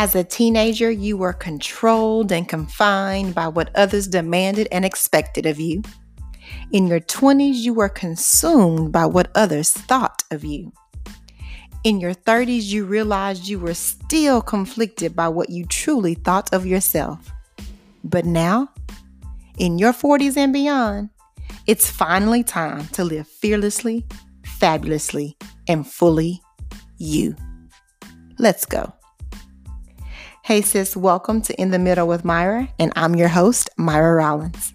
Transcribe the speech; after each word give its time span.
As 0.00 0.14
a 0.14 0.24
teenager, 0.24 0.90
you 0.90 1.18
were 1.18 1.34
controlled 1.34 2.32
and 2.32 2.48
confined 2.48 3.34
by 3.34 3.48
what 3.48 3.68
others 3.76 4.08
demanded 4.08 4.66
and 4.72 4.82
expected 4.82 5.44
of 5.44 5.60
you. 5.60 5.82
In 6.72 6.86
your 6.86 7.00
20s, 7.00 7.56
you 7.56 7.74
were 7.74 7.90
consumed 7.90 8.92
by 8.92 9.04
what 9.04 9.30
others 9.34 9.70
thought 9.72 10.22
of 10.30 10.42
you. 10.42 10.72
In 11.84 12.00
your 12.00 12.14
30s, 12.14 12.62
you 12.62 12.86
realized 12.86 13.46
you 13.46 13.58
were 13.58 13.74
still 13.74 14.40
conflicted 14.40 15.14
by 15.14 15.28
what 15.28 15.50
you 15.50 15.66
truly 15.66 16.14
thought 16.14 16.50
of 16.54 16.64
yourself. 16.64 17.30
But 18.02 18.24
now, 18.24 18.70
in 19.58 19.78
your 19.78 19.92
40s 19.92 20.38
and 20.38 20.50
beyond, 20.50 21.10
it's 21.66 21.90
finally 21.90 22.42
time 22.42 22.86
to 22.94 23.04
live 23.04 23.28
fearlessly, 23.28 24.06
fabulously, 24.46 25.36
and 25.68 25.86
fully 25.86 26.40
you. 26.96 27.36
Let's 28.38 28.64
go. 28.64 28.94
Hey, 30.50 30.62
sis, 30.62 30.96
welcome 30.96 31.42
to 31.42 31.54
In 31.60 31.70
the 31.70 31.78
Middle 31.78 32.08
with 32.08 32.24
Myra, 32.24 32.70
and 32.76 32.92
I'm 32.96 33.14
your 33.14 33.28
host, 33.28 33.70
Myra 33.76 34.16
Rollins. 34.16 34.74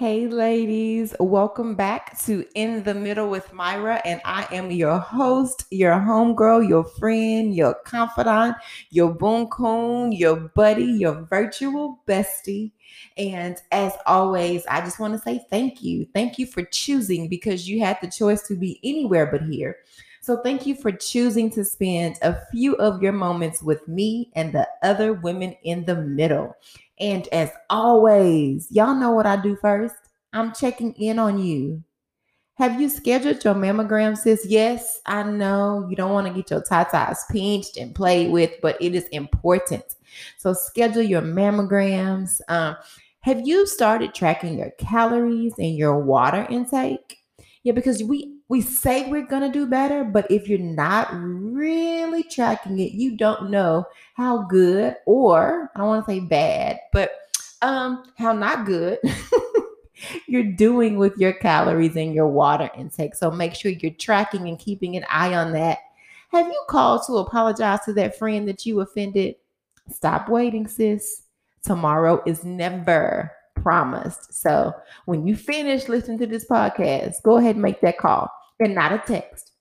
Hey, 0.00 0.28
ladies, 0.28 1.14
welcome 1.20 1.74
back 1.74 2.18
to 2.20 2.46
In 2.54 2.84
the 2.84 2.94
Middle 2.94 3.28
with 3.28 3.52
Myra, 3.52 4.00
and 4.06 4.22
I 4.24 4.46
am 4.50 4.70
your 4.70 4.98
host, 4.98 5.66
your 5.70 5.92
homegirl, 5.92 6.66
your 6.66 6.84
friend, 6.84 7.54
your 7.54 7.74
confidant, 7.84 8.56
your 8.88 9.12
boon 9.12 9.48
coon, 9.48 10.12
your 10.12 10.36
buddy, 10.36 10.86
your 10.86 11.26
virtual 11.28 12.00
bestie. 12.08 12.72
And 13.18 13.58
as 13.72 13.92
always, 14.06 14.64
I 14.70 14.80
just 14.80 15.00
want 15.00 15.12
to 15.12 15.20
say 15.20 15.44
thank 15.50 15.82
you. 15.82 16.06
Thank 16.14 16.38
you 16.38 16.46
for 16.46 16.62
choosing 16.62 17.28
because 17.28 17.68
you 17.68 17.80
had 17.80 17.98
the 18.00 18.10
choice 18.10 18.40
to 18.44 18.56
be 18.56 18.80
anywhere 18.82 19.26
but 19.26 19.42
here. 19.42 19.76
So, 20.22 20.40
thank 20.42 20.64
you 20.64 20.76
for 20.76 20.92
choosing 20.92 21.50
to 21.50 21.64
spend 21.64 22.16
a 22.22 22.38
few 22.50 22.74
of 22.76 23.02
your 23.02 23.12
moments 23.12 23.62
with 23.62 23.86
me 23.86 24.30
and 24.34 24.50
the 24.50 24.66
other 24.82 25.12
women 25.12 25.56
in 25.62 25.84
the 25.84 25.96
middle. 25.96 26.56
And 27.00 27.26
as 27.28 27.50
always, 27.70 28.68
y'all 28.70 28.94
know 28.94 29.10
what 29.10 29.26
I 29.26 29.36
do 29.40 29.56
first. 29.56 29.94
I'm 30.32 30.52
checking 30.52 30.92
in 30.94 31.18
on 31.18 31.38
you. 31.38 31.82
Have 32.54 32.78
you 32.78 32.90
scheduled 32.90 33.42
your 33.42 33.54
mammogram, 33.54 34.18
sis? 34.18 34.44
Yes, 34.46 35.00
I 35.06 35.22
know 35.22 35.86
you 35.88 35.96
don't 35.96 36.12
want 36.12 36.26
to 36.26 36.32
get 36.34 36.50
your 36.50 36.60
tatas 36.60 37.20
pinched 37.30 37.78
and 37.78 37.94
played 37.94 38.30
with, 38.30 38.52
but 38.60 38.76
it 38.82 38.94
is 38.94 39.08
important. 39.08 39.96
So 40.36 40.52
schedule 40.52 41.02
your 41.02 41.22
mammograms. 41.22 42.42
Um, 42.48 42.76
have 43.20 43.46
you 43.46 43.66
started 43.66 44.14
tracking 44.14 44.58
your 44.58 44.72
calories 44.72 45.54
and 45.58 45.74
your 45.74 45.98
water 45.98 46.46
intake? 46.50 47.16
Yeah, 47.62 47.72
because 47.72 48.02
we 48.02 48.39
we 48.50 48.60
say 48.60 49.08
we're 49.08 49.22
going 49.22 49.42
to 49.42 49.48
do 49.48 49.64
better, 49.64 50.02
but 50.02 50.28
if 50.28 50.48
you're 50.48 50.58
not 50.58 51.08
really 51.12 52.24
tracking 52.24 52.80
it, 52.80 52.90
you 52.90 53.16
don't 53.16 53.48
know 53.48 53.84
how 54.14 54.42
good 54.42 54.96
or 55.06 55.70
I 55.72 55.78
don't 55.78 55.86
want 55.86 56.04
to 56.04 56.10
say 56.10 56.18
bad, 56.18 56.80
but 56.92 57.12
um 57.62 58.10
how 58.18 58.32
not 58.32 58.66
good 58.66 58.98
you're 60.26 60.42
doing 60.42 60.96
with 60.96 61.16
your 61.16 61.32
calories 61.32 61.94
and 61.94 62.12
your 62.12 62.26
water 62.26 62.68
intake. 62.76 63.14
So 63.14 63.30
make 63.30 63.54
sure 63.54 63.70
you're 63.70 63.92
tracking 63.92 64.48
and 64.48 64.58
keeping 64.58 64.96
an 64.96 65.04
eye 65.08 65.34
on 65.34 65.52
that. 65.52 65.78
Have 66.32 66.46
you 66.46 66.62
called 66.68 67.02
to 67.06 67.18
apologize 67.18 67.80
to 67.84 67.92
that 67.92 68.18
friend 68.18 68.48
that 68.48 68.66
you 68.66 68.80
offended? 68.80 69.36
Stop 69.92 70.28
waiting, 70.28 70.66
sis. 70.66 71.22
Tomorrow 71.62 72.20
is 72.26 72.42
never 72.42 73.30
promised. 73.54 74.34
So 74.34 74.72
when 75.04 75.24
you 75.24 75.36
finish 75.36 75.88
listening 75.88 76.18
to 76.18 76.26
this 76.26 76.46
podcast, 76.46 77.22
go 77.22 77.36
ahead 77.36 77.54
and 77.54 77.62
make 77.62 77.80
that 77.82 77.98
call 77.98 78.28
and 78.60 78.74
not 78.74 78.92
a 78.92 78.98
text. 78.98 79.52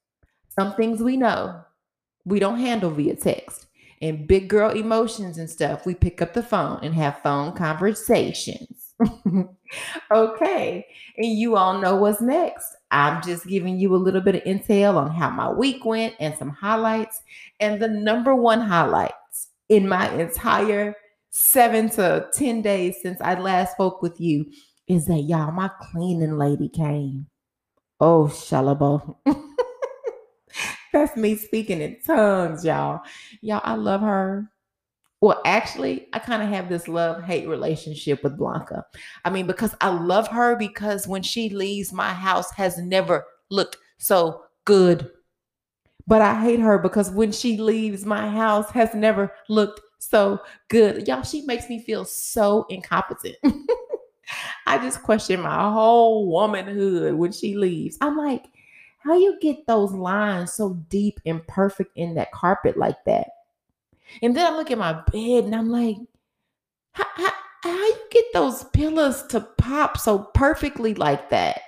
Some 0.49 0.73
things 0.75 1.01
we 1.01 1.17
know 1.17 1.63
we 2.25 2.39
don't 2.39 2.59
handle 2.59 2.91
via 2.91 3.15
text. 3.15 3.65
And 4.01 4.27
big 4.27 4.47
girl 4.47 4.71
emotions 4.71 5.37
and 5.37 5.49
stuff, 5.49 5.85
we 5.85 5.93
pick 5.93 6.21
up 6.21 6.33
the 6.33 6.43
phone 6.43 6.79
and 6.83 6.93
have 6.93 7.21
phone 7.21 7.53
conversations. 7.53 8.93
okay. 10.11 10.85
And 11.17 11.27
you 11.27 11.57
all 11.57 11.79
know 11.79 11.95
what's 11.95 12.21
next. 12.21 12.65
I'm 12.91 13.21
just 13.21 13.45
giving 13.45 13.77
you 13.77 13.93
a 13.93 13.97
little 13.97 14.21
bit 14.21 14.35
of 14.35 14.43
intel 14.43 14.95
on 14.95 15.11
how 15.11 15.29
my 15.29 15.51
week 15.51 15.83
went 15.83 16.15
and 16.19 16.37
some 16.37 16.49
highlights. 16.49 17.21
And 17.59 17.81
the 17.81 17.89
number 17.89 18.33
one 18.33 18.61
highlights 18.61 19.49
in 19.67 19.87
my 19.87 20.09
entire 20.13 20.95
seven 21.31 21.89
to 21.91 22.27
10 22.33 22.61
days 22.61 22.95
since 23.01 23.19
I 23.21 23.35
last 23.35 23.73
spoke 23.73 24.01
with 24.01 24.19
you 24.19 24.45
is 24.87 25.05
that 25.05 25.21
y'all, 25.27 25.51
my 25.51 25.69
cleaning 25.91 26.37
lady 26.37 26.69
came. 26.69 27.27
Oh, 27.99 28.25
shalabo. 28.31 29.17
That's 30.93 31.15
me 31.15 31.35
speaking 31.35 31.81
in 31.81 31.97
tongues, 32.05 32.65
y'all. 32.65 33.01
Y'all, 33.41 33.61
I 33.63 33.75
love 33.75 34.01
her. 34.01 34.49
Well, 35.21 35.41
actually, 35.45 36.07
I 36.13 36.19
kind 36.19 36.41
of 36.41 36.49
have 36.49 36.69
this 36.69 36.87
love 36.87 37.23
hate 37.23 37.47
relationship 37.47 38.23
with 38.23 38.37
Blanca. 38.37 38.85
I 39.25 39.29
mean, 39.29 39.47
because 39.47 39.75
I 39.81 39.89
love 39.89 40.29
her 40.29 40.55
because 40.55 41.07
when 41.07 41.23
she 41.23 41.49
leaves, 41.49 41.91
my 41.91 42.13
house 42.13 42.51
has 42.51 42.77
never 42.77 43.25
looked 43.49 43.77
so 43.97 44.43
good. 44.65 45.11
But 46.07 46.21
I 46.21 46.41
hate 46.41 46.61
her 46.61 46.79
because 46.79 47.11
when 47.11 47.31
she 47.33 47.57
leaves, 47.57 48.05
my 48.05 48.29
house 48.29 48.71
has 48.71 48.93
never 48.95 49.33
looked 49.49 49.81
so 49.99 50.39
good. 50.69 51.07
Y'all, 51.07 51.23
she 51.23 51.41
makes 51.41 51.69
me 51.69 51.83
feel 51.83 52.05
so 52.05 52.65
incompetent. 52.69 53.35
I 54.69 54.77
just 54.77 55.01
question 55.01 55.41
my 55.41 55.71
whole 55.71 56.27
womanhood 56.31 57.15
when 57.15 57.31
she 57.31 57.55
leaves. 57.55 57.97
I'm 58.01 58.15
like, 58.15 58.45
how 58.99 59.17
you 59.17 59.39
get 59.41 59.65
those 59.65 59.91
lines 59.91 60.53
so 60.53 60.75
deep 60.89 61.19
and 61.25 61.45
perfect 61.47 61.97
in 61.97 62.13
that 62.15 62.31
carpet 62.31 62.77
like 62.77 63.03
that? 63.05 63.29
And 64.21 64.37
then 64.37 64.45
I 64.45 64.55
look 64.55 64.69
at 64.69 64.77
my 64.77 64.93
bed 64.93 65.45
and 65.45 65.55
I'm 65.55 65.69
like, 65.69 65.97
how, 66.91 67.05
how, 67.15 67.31
you 67.63 67.97
get 68.11 68.25
those 68.33 68.63
pillows 68.65 69.23
to 69.27 69.41
pop 69.41 69.97
so 69.97 70.19
perfectly 70.35 70.93
like 70.93 71.31
that? 71.31 71.61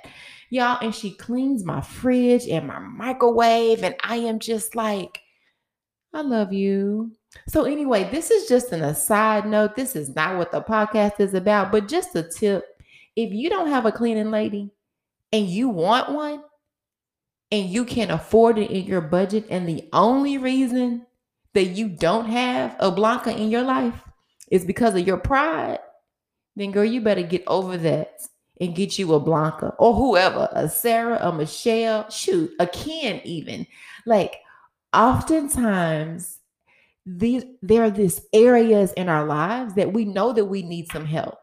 Y'all, 0.51 0.77
and 0.81 0.93
she 0.93 1.11
cleans 1.11 1.63
my 1.63 1.81
fridge 1.81 2.47
and 2.47 2.67
my 2.67 2.77
microwave, 2.77 3.83
and 3.83 3.95
I 4.03 4.17
am 4.17 4.37
just 4.37 4.75
like, 4.75 5.21
I 6.13 6.21
love 6.21 6.53
you. 6.53 7.13
So, 7.47 7.63
anyway, 7.63 8.09
this 8.11 8.29
is 8.29 8.49
just 8.49 8.73
an 8.73 8.83
aside 8.83 9.47
note. 9.47 9.75
This 9.75 9.95
is 9.95 10.13
not 10.13 10.37
what 10.37 10.51
the 10.51 10.61
podcast 10.61 11.19
is 11.19 11.33
about, 11.33 11.71
but 11.71 11.87
just 11.87 12.15
a 12.15 12.23
tip. 12.23 12.65
If 13.15 13.33
you 13.33 13.49
don't 13.49 13.67
have 13.67 13.85
a 13.85 13.91
cleaning 13.91 14.31
lady 14.31 14.71
and 15.31 15.47
you 15.47 15.69
want 15.69 16.11
one 16.11 16.43
and 17.51 17.69
you 17.69 17.85
can't 17.85 18.11
afford 18.11 18.57
it 18.57 18.71
in 18.71 18.85
your 18.85 19.01
budget, 19.01 19.45
and 19.49 19.67
the 19.67 19.89
only 19.91 20.37
reason 20.37 21.05
that 21.53 21.65
you 21.65 21.89
don't 21.89 22.27
have 22.27 22.75
a 22.79 22.91
Blanca 22.91 23.35
in 23.35 23.49
your 23.49 23.63
life 23.63 24.01
is 24.49 24.63
because 24.63 24.95
of 24.95 25.05
your 25.05 25.17
pride, 25.17 25.79
then 26.55 26.71
girl, 26.71 26.85
you 26.85 27.01
better 27.01 27.23
get 27.23 27.43
over 27.47 27.77
that 27.77 28.21
and 28.59 28.75
get 28.75 28.97
you 28.99 29.13
a 29.13 29.19
Blanca 29.19 29.73
or 29.79 29.93
whoever, 29.93 30.47
a 30.53 30.69
Sarah, 30.69 31.19
a 31.21 31.33
Michelle, 31.33 32.09
shoot, 32.09 32.51
a 32.59 32.67
Ken 32.67 33.19
even. 33.25 33.65
Like 34.05 34.37
oftentimes 34.93 36.39
these 37.05 37.43
there 37.61 37.83
are 37.83 37.89
these 37.89 38.21
areas 38.33 38.93
in 38.93 39.09
our 39.09 39.25
lives 39.25 39.73
that 39.73 39.91
we 39.91 40.05
know 40.05 40.33
that 40.33 40.45
we 40.45 40.61
need 40.61 40.91
some 40.91 41.05
help. 41.05 41.39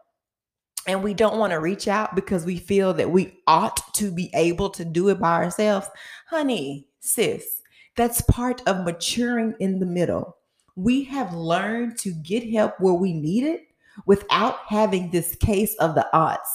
And 0.89 1.03
we 1.03 1.13
don't 1.13 1.37
want 1.37 1.51
to 1.51 1.59
reach 1.59 1.87
out 1.87 2.15
because 2.15 2.45
we 2.45 2.57
feel 2.57 2.95
that 2.95 3.11
we 3.11 3.37
ought 3.45 3.93
to 3.93 4.11
be 4.11 4.31
able 4.33 4.71
to 4.71 4.83
do 4.83 5.09
it 5.09 5.19
by 5.19 5.35
ourselves. 5.35 5.87
Honey, 6.25 6.87
sis, 6.99 7.61
that's 7.95 8.21
part 8.21 8.63
of 8.67 8.85
maturing 8.85 9.53
in 9.59 9.77
the 9.77 9.85
middle. 9.85 10.35
We 10.75 11.03
have 11.03 11.31
learned 11.31 11.99
to 11.99 12.11
get 12.11 12.49
help 12.49 12.73
where 12.79 12.95
we 12.95 13.13
need 13.13 13.43
it 13.43 13.67
without 14.07 14.61
having 14.67 15.11
this 15.11 15.35
case 15.35 15.75
of 15.75 15.93
the 15.93 16.07
odds. 16.11 16.49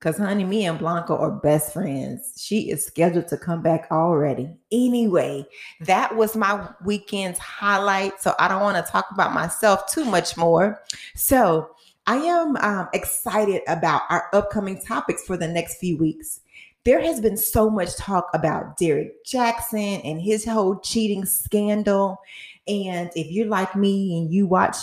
Because, 0.00 0.18
honey, 0.18 0.42
me 0.42 0.66
and 0.66 0.78
Blanca 0.78 1.16
are 1.16 1.30
best 1.30 1.72
friends. 1.72 2.32
She 2.36 2.70
is 2.70 2.84
scheduled 2.84 3.28
to 3.28 3.36
come 3.36 3.62
back 3.62 3.86
already. 3.92 4.56
Anyway, 4.72 5.46
that 5.82 6.16
was 6.16 6.34
my 6.34 6.68
weekend's 6.84 7.38
highlight. 7.38 8.20
So, 8.20 8.34
I 8.40 8.48
don't 8.48 8.62
want 8.62 8.84
to 8.84 8.90
talk 8.90 9.06
about 9.12 9.34
myself 9.34 9.86
too 9.86 10.04
much 10.04 10.36
more. 10.36 10.82
So, 11.14 11.70
I 12.08 12.16
am 12.16 12.56
um, 12.56 12.88
excited 12.94 13.62
about 13.68 14.02
our 14.08 14.28
upcoming 14.32 14.80
topics 14.80 15.24
for 15.24 15.36
the 15.36 15.46
next 15.46 15.78
few 15.78 15.96
weeks 15.98 16.40
there 16.88 17.02
has 17.02 17.20
been 17.20 17.36
so 17.36 17.68
much 17.68 17.96
talk 17.96 18.30
about 18.32 18.78
Derek 18.78 19.22
Jackson 19.22 19.78
and 19.78 20.18
his 20.18 20.46
whole 20.46 20.80
cheating 20.80 21.26
scandal. 21.26 22.18
And 22.66 23.10
if 23.14 23.30
you're 23.30 23.46
like 23.46 23.76
me 23.76 24.18
and 24.18 24.32
you 24.32 24.46
watch 24.46 24.76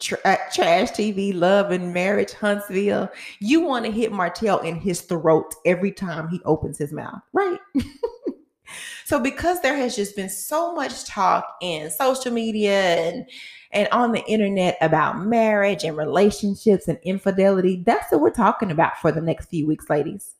tra- 0.00 0.18
uh, 0.26 0.36
trash 0.52 0.90
TV, 0.90 1.34
Love 1.34 1.70
and 1.70 1.94
Marriage, 1.94 2.34
Huntsville, 2.34 3.10
you 3.38 3.62
want 3.62 3.86
to 3.86 3.90
hit 3.90 4.12
Martell 4.12 4.58
in 4.58 4.76
his 4.76 5.00
throat 5.00 5.54
every 5.64 5.92
time 5.92 6.28
he 6.28 6.42
opens 6.44 6.76
his 6.76 6.92
mouth, 6.92 7.22
right? 7.32 7.58
so 9.06 9.18
because 9.18 9.62
there 9.62 9.76
has 9.76 9.96
just 9.96 10.16
been 10.16 10.28
so 10.28 10.74
much 10.74 11.06
talk 11.06 11.56
in 11.62 11.90
social 11.90 12.32
media 12.32 12.96
and 12.96 13.26
and 13.72 13.88
on 13.92 14.12
the 14.12 14.24
internet 14.26 14.76
about 14.80 15.24
marriage 15.24 15.84
and 15.84 15.96
relationships 15.96 16.88
and 16.88 16.98
infidelity, 17.04 17.82
that's 17.86 18.10
what 18.10 18.20
we're 18.20 18.30
talking 18.30 18.70
about 18.70 18.98
for 18.98 19.12
the 19.12 19.20
next 19.20 19.46
few 19.46 19.66
weeks, 19.66 19.88
ladies. 19.88 20.34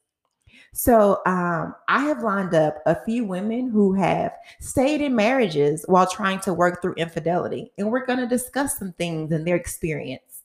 So 0.73 1.21
um, 1.27 1.75
I 1.89 2.05
have 2.05 2.23
lined 2.23 2.55
up 2.55 2.79
a 2.87 3.03
few 3.05 3.25
women 3.25 3.71
who 3.71 3.93
have 3.95 4.33
stayed 4.61 5.01
in 5.01 5.17
marriages 5.17 5.85
while 5.89 6.07
trying 6.07 6.41
to 6.41 6.55
work 6.55 6.81
through 6.81 6.95
infidelity, 6.95 7.73
and 7.77 7.91
we're 7.91 8.07
going 8.07 8.21
to 8.21 8.27
discuss 8.27 8.79
some 8.79 8.93
things 8.93 9.33
and 9.33 9.47
their 9.47 9.57
experience. 9.57 10.43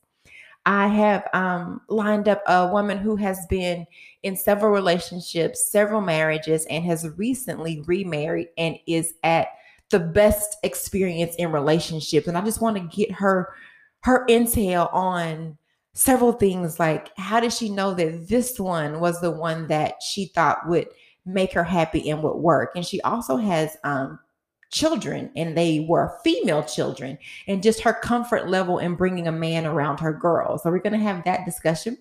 I 0.65 0.87
have 0.87 1.27
um, 1.33 1.81
lined 1.89 2.27
up 2.27 2.41
a 2.47 2.67
woman 2.71 2.97
who 2.97 3.15
has 3.17 3.45
been 3.51 3.85
in 4.23 4.35
several 4.35 4.71
relationships, 4.71 5.69
several 5.69 6.01
marriages, 6.01 6.65
and 6.71 6.83
has 6.85 7.07
recently 7.17 7.81
remarried 7.85 8.47
and 8.57 8.79
is 8.87 9.13
at 9.23 9.49
the 9.91 9.99
best 9.99 10.57
experience 10.63 11.35
in 11.35 11.51
relationships. 11.51 12.27
And 12.27 12.37
I 12.37 12.41
just 12.41 12.61
want 12.61 12.77
to 12.77 12.95
get 12.95 13.11
her 13.11 13.53
her 14.01 14.25
intel 14.27 14.93
on 14.93 15.57
several 15.93 16.33
things 16.33 16.79
like 16.79 17.09
how 17.17 17.39
did 17.39 17.53
she 17.53 17.69
know 17.69 17.93
that 17.93 18.27
this 18.27 18.59
one 18.59 18.99
was 18.99 19.21
the 19.21 19.31
one 19.31 19.67
that 19.67 19.95
she 20.03 20.27
thought 20.27 20.67
would 20.67 20.87
make 21.25 21.53
her 21.53 21.63
happy 21.63 22.09
and 22.09 22.21
would 22.23 22.35
work? 22.37 22.71
And 22.75 22.85
she 22.85 23.01
also 23.01 23.37
has 23.37 23.77
um 23.83 24.19
children 24.71 25.31
and 25.35 25.57
they 25.57 25.85
were 25.87 26.19
female 26.23 26.63
children 26.63 27.17
and 27.47 27.63
just 27.63 27.81
her 27.81 27.93
comfort 27.93 28.49
level 28.49 28.79
in 28.79 28.95
bringing 28.95 29.27
a 29.27 29.31
man 29.31 29.65
around 29.65 29.99
her 29.99 30.11
girl. 30.11 30.57
So 30.57 30.69
we're 30.69 30.79
going 30.79 30.93
to 30.93 30.99
have 30.99 31.23
that 31.23 31.45
discussion. 31.45 31.97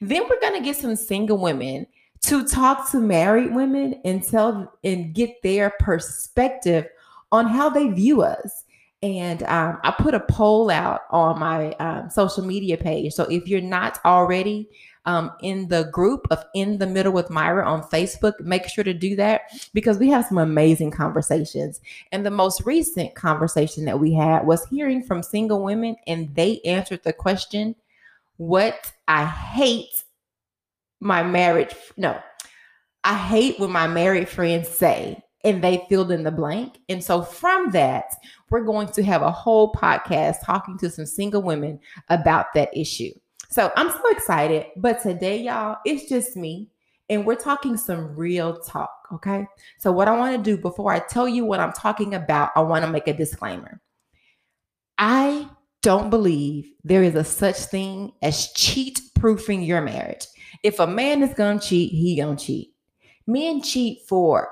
Then 0.00 0.28
we're 0.28 0.40
going 0.40 0.54
to 0.54 0.64
get 0.64 0.76
some 0.76 0.96
single 0.96 1.38
women 1.38 1.86
to 2.22 2.44
talk 2.44 2.90
to 2.90 2.98
married 2.98 3.54
women 3.54 4.00
and 4.04 4.22
tell 4.22 4.72
and 4.82 5.14
get 5.14 5.40
their 5.42 5.70
perspective 5.78 6.86
on 7.32 7.46
how 7.46 7.68
they 7.68 7.88
view 7.88 8.22
us 8.22 8.64
and 9.02 9.44
um, 9.44 9.78
I 9.84 9.92
put 9.92 10.14
a 10.14 10.20
poll 10.20 10.70
out 10.70 11.02
on 11.10 11.38
my 11.38 11.72
um, 11.74 12.10
social 12.10 12.44
media 12.44 12.76
page. 12.76 13.12
So 13.12 13.24
if 13.24 13.46
you're 13.46 13.60
not 13.60 14.00
already 14.04 14.68
um, 15.04 15.30
in 15.40 15.68
the 15.68 15.84
group 15.92 16.26
of 16.30 16.44
In 16.54 16.78
the 16.78 16.86
Middle 16.86 17.12
with 17.12 17.30
Myra 17.30 17.64
on 17.64 17.82
Facebook, 17.82 18.40
make 18.40 18.68
sure 18.68 18.82
to 18.82 18.92
do 18.92 19.14
that 19.16 19.42
because 19.72 19.98
we 19.98 20.08
have 20.08 20.26
some 20.26 20.38
amazing 20.38 20.90
conversations. 20.90 21.80
And 22.10 22.26
the 22.26 22.30
most 22.30 22.62
recent 22.62 23.14
conversation 23.14 23.84
that 23.84 24.00
we 24.00 24.12
had 24.12 24.44
was 24.44 24.66
hearing 24.66 25.04
from 25.04 25.22
single 25.22 25.62
women, 25.62 25.96
and 26.08 26.34
they 26.34 26.60
answered 26.64 27.04
the 27.04 27.12
question, 27.12 27.76
What 28.36 28.92
I 29.06 29.24
hate 29.24 30.04
my 30.98 31.22
marriage. 31.22 31.74
No, 31.96 32.20
I 33.04 33.14
hate 33.14 33.60
when 33.60 33.70
my 33.70 33.86
married 33.86 34.28
friends 34.28 34.68
say 34.68 35.22
and 35.44 35.62
they 35.62 35.84
filled 35.88 36.10
in 36.10 36.22
the 36.22 36.30
blank. 36.30 36.78
And 36.88 37.02
so 37.02 37.22
from 37.22 37.70
that, 37.70 38.06
we're 38.50 38.64
going 38.64 38.88
to 38.88 39.02
have 39.02 39.22
a 39.22 39.30
whole 39.30 39.72
podcast 39.72 40.36
talking 40.44 40.78
to 40.78 40.90
some 40.90 41.06
single 41.06 41.42
women 41.42 41.78
about 42.08 42.52
that 42.54 42.76
issue. 42.76 43.12
So 43.50 43.72
I'm 43.76 43.90
so 43.90 44.10
excited. 44.10 44.66
But 44.76 45.02
today, 45.02 45.42
y'all, 45.42 45.78
it's 45.84 46.08
just 46.08 46.36
me. 46.36 46.68
And 47.10 47.24
we're 47.24 47.36
talking 47.36 47.76
some 47.78 48.14
real 48.14 48.58
talk. 48.58 48.90
Okay. 49.14 49.46
So, 49.78 49.90
what 49.90 50.08
I 50.08 50.16
want 50.16 50.36
to 50.36 50.42
do 50.42 50.60
before 50.60 50.92
I 50.92 50.98
tell 50.98 51.26
you 51.26 51.46
what 51.46 51.58
I'm 51.58 51.72
talking 51.72 52.14
about, 52.14 52.50
I 52.54 52.60
want 52.60 52.84
to 52.84 52.90
make 52.90 53.08
a 53.08 53.14
disclaimer. 53.14 53.80
I 54.98 55.48
don't 55.80 56.10
believe 56.10 56.70
there 56.84 57.02
is 57.02 57.14
a 57.14 57.24
such 57.24 57.56
thing 57.56 58.12
as 58.20 58.52
cheat 58.52 59.00
proofing 59.14 59.62
your 59.62 59.80
marriage. 59.80 60.26
If 60.62 60.80
a 60.80 60.86
man 60.86 61.22
is 61.22 61.34
to 61.34 61.58
cheat, 61.60 61.92
he 61.92 62.16
to 62.16 62.36
cheat. 62.36 62.74
Men 63.26 63.62
cheat 63.62 64.00
for 64.06 64.50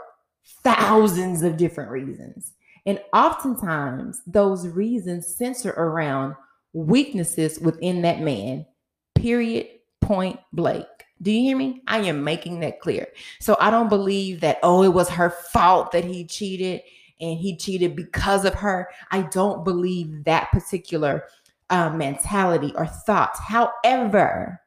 thousands 0.66 1.42
of 1.42 1.56
different 1.56 1.90
reasons. 1.90 2.52
And 2.86 3.00
oftentimes, 3.12 4.20
those 4.26 4.66
reasons 4.66 5.32
center 5.32 5.70
around 5.70 6.34
weaknesses 6.72 7.60
within 7.60 8.02
that 8.02 8.20
man, 8.20 8.66
period, 9.14 9.68
point 10.00 10.40
blank. 10.52 10.86
Do 11.22 11.30
you 11.30 11.40
hear 11.40 11.56
me? 11.56 11.82
I 11.86 11.98
am 11.98 12.24
making 12.24 12.60
that 12.60 12.80
clear. 12.80 13.06
So 13.40 13.56
I 13.60 13.70
don't 13.70 13.88
believe 13.88 14.40
that, 14.40 14.58
oh, 14.64 14.82
it 14.82 14.92
was 14.92 15.08
her 15.08 15.30
fault 15.30 15.92
that 15.92 16.04
he 16.04 16.26
cheated 16.26 16.82
and 17.20 17.38
he 17.38 17.56
cheated 17.56 17.94
because 17.94 18.44
of 18.44 18.54
her. 18.54 18.88
I 19.12 19.22
don't 19.22 19.64
believe 19.64 20.24
that 20.24 20.50
particular 20.50 21.24
uh, 21.70 21.90
mentality 21.90 22.72
or 22.76 22.86
thought. 22.86 23.36
However, 23.38 24.60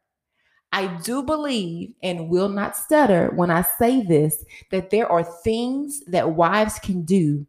I 0.71 0.87
do 1.03 1.23
believe 1.23 1.93
and 2.03 2.29
will 2.29 2.49
not 2.49 2.77
stutter 2.77 3.31
when 3.35 3.49
I 3.49 3.63
say 3.79 4.01
this 4.03 4.43
that 4.71 4.89
there 4.89 5.11
are 5.11 5.23
things 5.23 6.01
that 6.07 6.31
wives 6.31 6.79
can 6.79 7.03
do 7.03 7.47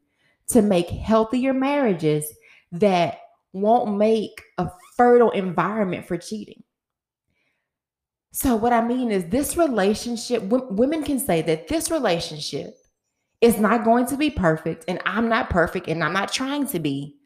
to 0.48 0.62
make 0.62 0.88
healthier 0.88 1.52
marriages 1.52 2.32
that 2.72 3.18
won't 3.52 3.96
make 3.96 4.42
a 4.58 4.68
fertile 4.96 5.30
environment 5.30 6.06
for 6.06 6.16
cheating. 6.16 6.62
So, 8.32 8.54
what 8.54 8.72
I 8.72 8.80
mean 8.80 9.10
is, 9.10 9.24
this 9.26 9.56
relationship, 9.56 10.42
w- 10.42 10.68
women 10.70 11.02
can 11.02 11.18
say 11.18 11.42
that 11.42 11.66
this 11.66 11.90
relationship 11.90 12.74
is 13.40 13.58
not 13.58 13.84
going 13.84 14.06
to 14.06 14.16
be 14.16 14.30
perfect, 14.30 14.84
and 14.86 15.00
I'm 15.04 15.28
not 15.28 15.50
perfect, 15.50 15.88
and 15.88 16.04
I'm 16.04 16.12
not 16.12 16.32
trying 16.32 16.66
to 16.68 16.78
be 16.78 17.16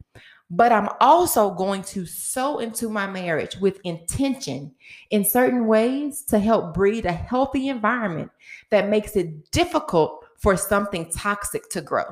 but 0.57 0.71
I'm 0.71 0.89
also 1.01 1.51
going 1.51 1.83
to 1.83 2.07
sow 2.07 2.61
into 2.61 2.89
my 2.89 3.09
marriage 3.09 3.57
with 3.57 3.81
intention 3.83 4.73
in 5.11 5.25
certain 5.25 5.67
ways 5.67 6.23
to 6.27 6.39
help 6.39 6.75
breed 6.75 7.07
a 7.07 7.13
healthy 7.13 7.69
environment 7.69 8.31
that 8.71 8.89
makes 8.89 9.17
it 9.17 9.51
difficult 9.51 10.25
for 10.39 10.57
something 10.57 11.11
toxic 11.11 11.69
to 11.71 11.81
grow. 11.81 12.05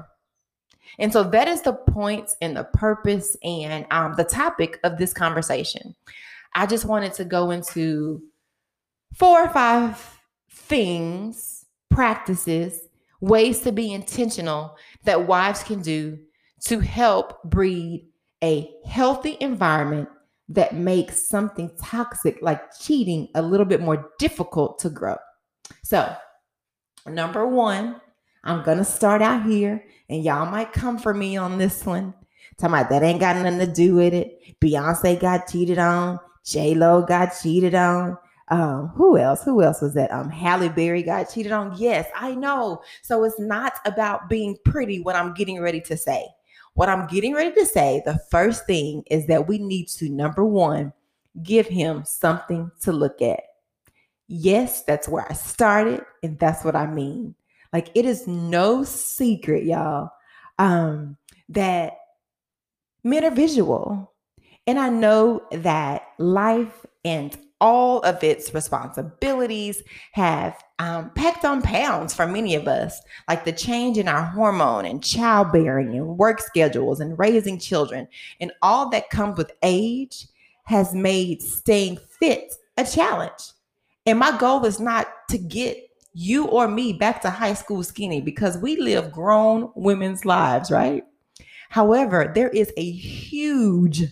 And 0.99 1.13
so 1.13 1.23
that 1.23 1.47
is 1.47 1.63
the 1.63 1.73
point 1.73 2.31
and 2.41 2.57
the 2.57 2.65
purpose 2.65 3.37
and 3.45 3.87
um, 3.93 4.15
the 4.17 4.25
topic 4.25 4.81
of 4.83 4.99
this 4.99 5.13
conversation. 5.13 5.95
I 6.55 6.67
just 6.67 6.85
wanted 6.85 7.13
to 7.15 7.25
go 7.25 7.53
into 7.53 8.23
four 9.15 9.41
or 9.41 9.51
five 9.51 10.19
things, 10.51 11.65
practices, 11.91 12.89
ways 13.21 13.61
to 13.61 13.71
be 13.71 13.93
intentional 13.93 14.77
that 15.05 15.29
wives 15.29 15.63
can 15.63 15.81
do 15.81 16.19
to 16.65 16.81
help 16.81 17.41
breed 17.45 18.09
a 18.43 18.71
healthy 18.85 19.37
environment 19.41 20.09
that 20.49 20.75
makes 20.75 21.29
something 21.29 21.71
toxic 21.81 22.39
like 22.43 22.61
cheating 22.79 23.29
a 23.35 23.43
little 23.43 23.67
bit 23.67 23.81
more 23.81 24.11
difficult 24.19 24.79
to 24.81 24.91
grow. 24.91 25.17
So, 25.83 26.15
number 27.07 27.47
one, 27.47 28.01
I'm 28.45 28.63
gonna 28.65 28.85
start 28.85 29.23
out 29.23 29.45
here, 29.45 29.85
and 30.09 30.23
y'all 30.25 30.51
might 30.51 30.73
come 30.73 30.99
for 30.99 31.15
me 31.15 31.37
on 31.37 31.59
this 31.59 31.87
one. 31.87 32.15
Talking 32.59 32.75
about 32.75 32.91
that 32.91 33.03
ain't 33.03 33.21
got 33.21 33.37
nothing 33.37 33.61
to 33.61 33.73
do 33.73 33.95
with 33.95 34.13
it. 34.13 34.61
Beyonce 34.61 35.19
got 35.21 35.49
cheated 35.49 35.79
on. 35.79 36.19
J 36.45 36.75
Lo 36.75 37.03
got 37.03 37.33
cheated 37.41 37.75
on. 37.75 38.19
Um, 38.49 38.89
who 38.89 39.17
else? 39.17 39.43
Who 39.45 39.63
else 39.63 39.81
was 39.81 39.95
that? 39.95 40.13
Um, 40.13 40.29
Halle 40.29 40.69
Berry 40.69 41.03
got 41.03 41.33
cheated 41.33 41.53
on. 41.53 41.75
Yes, 41.79 42.09
I 42.15 42.35
know. 42.35 42.83
So 43.03 43.25
it's 43.25 43.41
not 43.41 43.75
about 43.87 44.29
being 44.29 44.59
pretty. 44.65 45.01
What 45.01 45.17
I'm 45.17 45.33
getting 45.33 45.61
ready 45.61 45.81
to 45.83 45.97
say. 45.97 46.27
What 46.75 46.89
I'm 46.89 47.07
getting 47.07 47.35
ready 47.35 47.53
to 47.53 47.67
say, 47.67 48.03
the 48.05 48.19
first 48.31 48.67
thing 48.67 49.05
is 49.11 49.27
that 49.27 49.47
we 49.47 49.59
need 49.59 49.89
to, 49.89 50.09
number 50.09 50.45
one, 50.45 50.93
give 51.43 51.67
him 51.67 52.05
something 52.05 52.71
to 52.83 52.93
look 52.93 53.21
at. 53.21 53.41
Yes, 54.29 54.83
that's 54.85 55.09
where 55.09 55.27
I 55.29 55.35
started, 55.35 56.03
and 56.23 56.39
that's 56.39 56.65
what 56.65 56.77
I 56.77 56.87
mean. 56.87 57.35
Like 57.73 57.91
it 57.95 58.05
is 58.05 58.27
no 58.27 58.85
secret, 58.85 59.65
y'all, 59.65 60.11
um, 60.59 61.17
that 61.51 61.95
men 63.05 63.25
are 63.25 63.31
visual. 63.31 64.13
And 64.67 64.79
I 64.79 64.89
know 64.91 65.43
that 65.51 66.03
life 66.19 66.87
and 67.05 67.37
all 67.63 68.01
of 68.01 68.23
its 68.25 68.53
responsibilities 68.53 69.85
have 70.11 70.61
um, 70.81 71.11
packed 71.11 71.45
on 71.45 71.63
pounds 71.63 72.13
for 72.13 72.27
many 72.27 72.57
of 72.57 72.67
us, 72.67 73.01
like 73.29 73.45
the 73.45 73.53
change 73.53 73.97
in 73.97 74.09
our 74.09 74.25
hormone 74.25 74.85
and 74.85 75.03
childbearing 75.03 75.95
and 75.95 76.19
work 76.19 76.41
schedules 76.41 76.99
and 76.99 77.17
raising 77.21 77.61
children, 77.61 78.09
and 78.41 78.51
all 78.63 78.91
that 78.91 79.11
comes 79.11 79.39
with 79.39 79.53
age 79.63 80.27
has 80.65 80.93
made 80.93 81.41
staying 81.41 81.99
fit 82.19 82.53
a 82.77 82.85
challenge. 82.85 83.53
And 84.07 84.19
my 84.19 84.37
goal 84.37 84.65
is 84.65 84.81
not 84.81 85.07
to 85.31 85.39
get 85.39 85.79
you 86.15 86.47
or 86.47 86.67
me 86.67 86.93
back 86.93 87.23
to 87.23 87.31
high 87.31 87.55
school 87.55 87.85
skinny 87.85 88.21
because 88.21 88.59
we 88.59 88.77
live 88.77 89.13
grown 89.13 89.71
women's 89.77 90.25
lives, 90.25 90.73
right? 90.73 91.05
However, 91.71 92.33
there 92.35 92.49
is 92.49 92.73
a 92.77 92.91
huge 92.91 94.03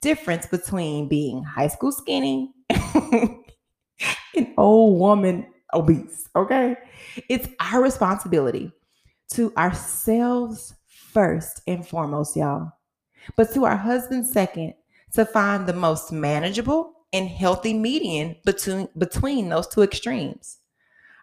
difference 0.00 0.46
between 0.46 1.08
being 1.08 1.42
high 1.42 1.68
school 1.68 1.90
skinny 1.90 2.52
an 4.34 4.54
old 4.56 4.98
woman 4.98 5.46
obese. 5.72 6.28
Okay. 6.34 6.76
It's 7.28 7.48
our 7.60 7.82
responsibility 7.82 8.72
to 9.32 9.52
ourselves 9.56 10.74
first 10.86 11.62
and 11.66 11.86
foremost, 11.86 12.36
y'all, 12.36 12.72
but 13.36 13.52
to 13.54 13.64
our 13.64 13.76
husband 13.76 14.26
second 14.26 14.74
to 15.12 15.24
find 15.26 15.66
the 15.66 15.72
most 15.72 16.12
manageable 16.12 16.92
and 17.12 17.28
healthy 17.28 17.74
median 17.74 18.36
between 18.44 18.88
between 18.96 19.48
those 19.48 19.68
two 19.68 19.82
extremes. 19.82 20.58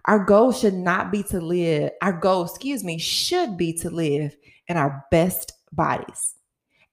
Our 0.05 0.23
goal 0.23 0.51
should 0.51 0.73
not 0.73 1.11
be 1.11 1.23
to 1.23 1.41
live, 1.41 1.91
our 2.01 2.13
goal, 2.13 2.45
excuse 2.45 2.83
me, 2.83 2.97
should 2.97 3.57
be 3.57 3.73
to 3.73 3.89
live 3.89 4.35
in 4.67 4.77
our 4.77 5.05
best 5.11 5.53
bodies. 5.71 6.35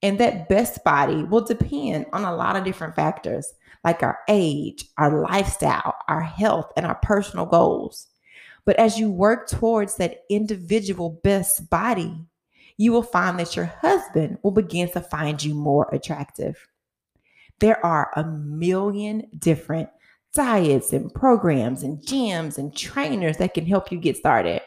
And 0.02 0.18
that 0.18 0.48
best 0.48 0.84
body 0.84 1.22
will 1.22 1.44
depend 1.44 2.06
on 2.12 2.24
a 2.24 2.34
lot 2.34 2.56
of 2.56 2.64
different 2.64 2.94
factors 2.94 3.54
like 3.86 4.02
our 4.02 4.18
age, 4.28 4.84
our 4.98 5.22
lifestyle, 5.22 5.94
our 6.08 6.20
health, 6.20 6.72
and 6.76 6.84
our 6.84 6.96
personal 6.96 7.46
goals. 7.46 8.08
But 8.64 8.76
as 8.80 8.98
you 8.98 9.08
work 9.08 9.48
towards 9.48 9.96
that 9.96 10.24
individual 10.28 11.20
best 11.22 11.70
body, 11.70 12.12
you 12.76 12.90
will 12.90 13.04
find 13.04 13.38
that 13.38 13.54
your 13.54 13.66
husband 13.80 14.38
will 14.42 14.50
begin 14.50 14.90
to 14.90 15.00
find 15.00 15.42
you 15.42 15.54
more 15.54 15.88
attractive. 15.92 16.66
There 17.60 17.84
are 17.86 18.10
a 18.16 18.24
million 18.24 19.28
different 19.38 19.88
diets 20.34 20.92
and 20.92 21.14
programs 21.14 21.84
and 21.84 22.00
gyms 22.00 22.58
and 22.58 22.76
trainers 22.76 23.36
that 23.36 23.54
can 23.54 23.66
help 23.66 23.92
you 23.92 23.98
get 23.98 24.16
started. 24.16 24.62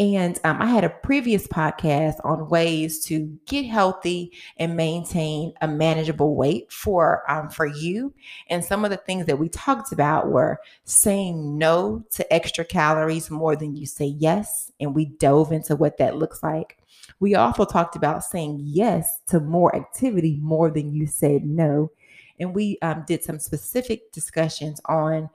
And 0.00 0.38
um, 0.44 0.62
I 0.62 0.66
had 0.66 0.84
a 0.84 0.90
previous 0.90 1.48
podcast 1.48 2.24
on 2.24 2.48
ways 2.48 3.00
to 3.06 3.36
get 3.46 3.66
healthy 3.66 4.32
and 4.56 4.76
maintain 4.76 5.52
a 5.60 5.66
manageable 5.66 6.36
weight 6.36 6.70
for 6.70 7.28
um, 7.28 7.48
for 7.48 7.66
you. 7.66 8.14
And 8.48 8.64
some 8.64 8.84
of 8.84 8.92
the 8.92 8.96
things 8.96 9.26
that 9.26 9.40
we 9.40 9.48
talked 9.48 9.90
about 9.90 10.28
were 10.28 10.60
saying 10.84 11.58
no 11.58 12.04
to 12.10 12.32
extra 12.32 12.64
calories 12.64 13.28
more 13.28 13.56
than 13.56 13.74
you 13.74 13.86
say 13.86 14.04
yes, 14.04 14.70
and 14.78 14.94
we 14.94 15.06
dove 15.06 15.50
into 15.50 15.74
what 15.74 15.98
that 15.98 16.16
looks 16.16 16.44
like. 16.44 16.78
We 17.18 17.34
also 17.34 17.64
talked 17.64 17.96
about 17.96 18.22
saying 18.22 18.60
yes 18.62 19.18
to 19.28 19.40
more 19.40 19.74
activity 19.74 20.38
more 20.40 20.70
than 20.70 20.92
you 20.92 21.08
said 21.08 21.44
no, 21.44 21.90
and 22.38 22.54
we 22.54 22.78
um, 22.82 23.04
did 23.04 23.24
some 23.24 23.40
specific 23.40 24.12
discussions 24.12 24.80
on 24.84 25.28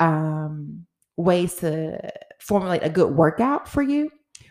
um, 0.00 0.86
ways 1.16 1.54
to 1.56 2.00
formulate 2.38 2.82
a 2.82 2.90
good 2.90 3.14
workout 3.14 3.68
for 3.68 3.82
you. 3.82 4.10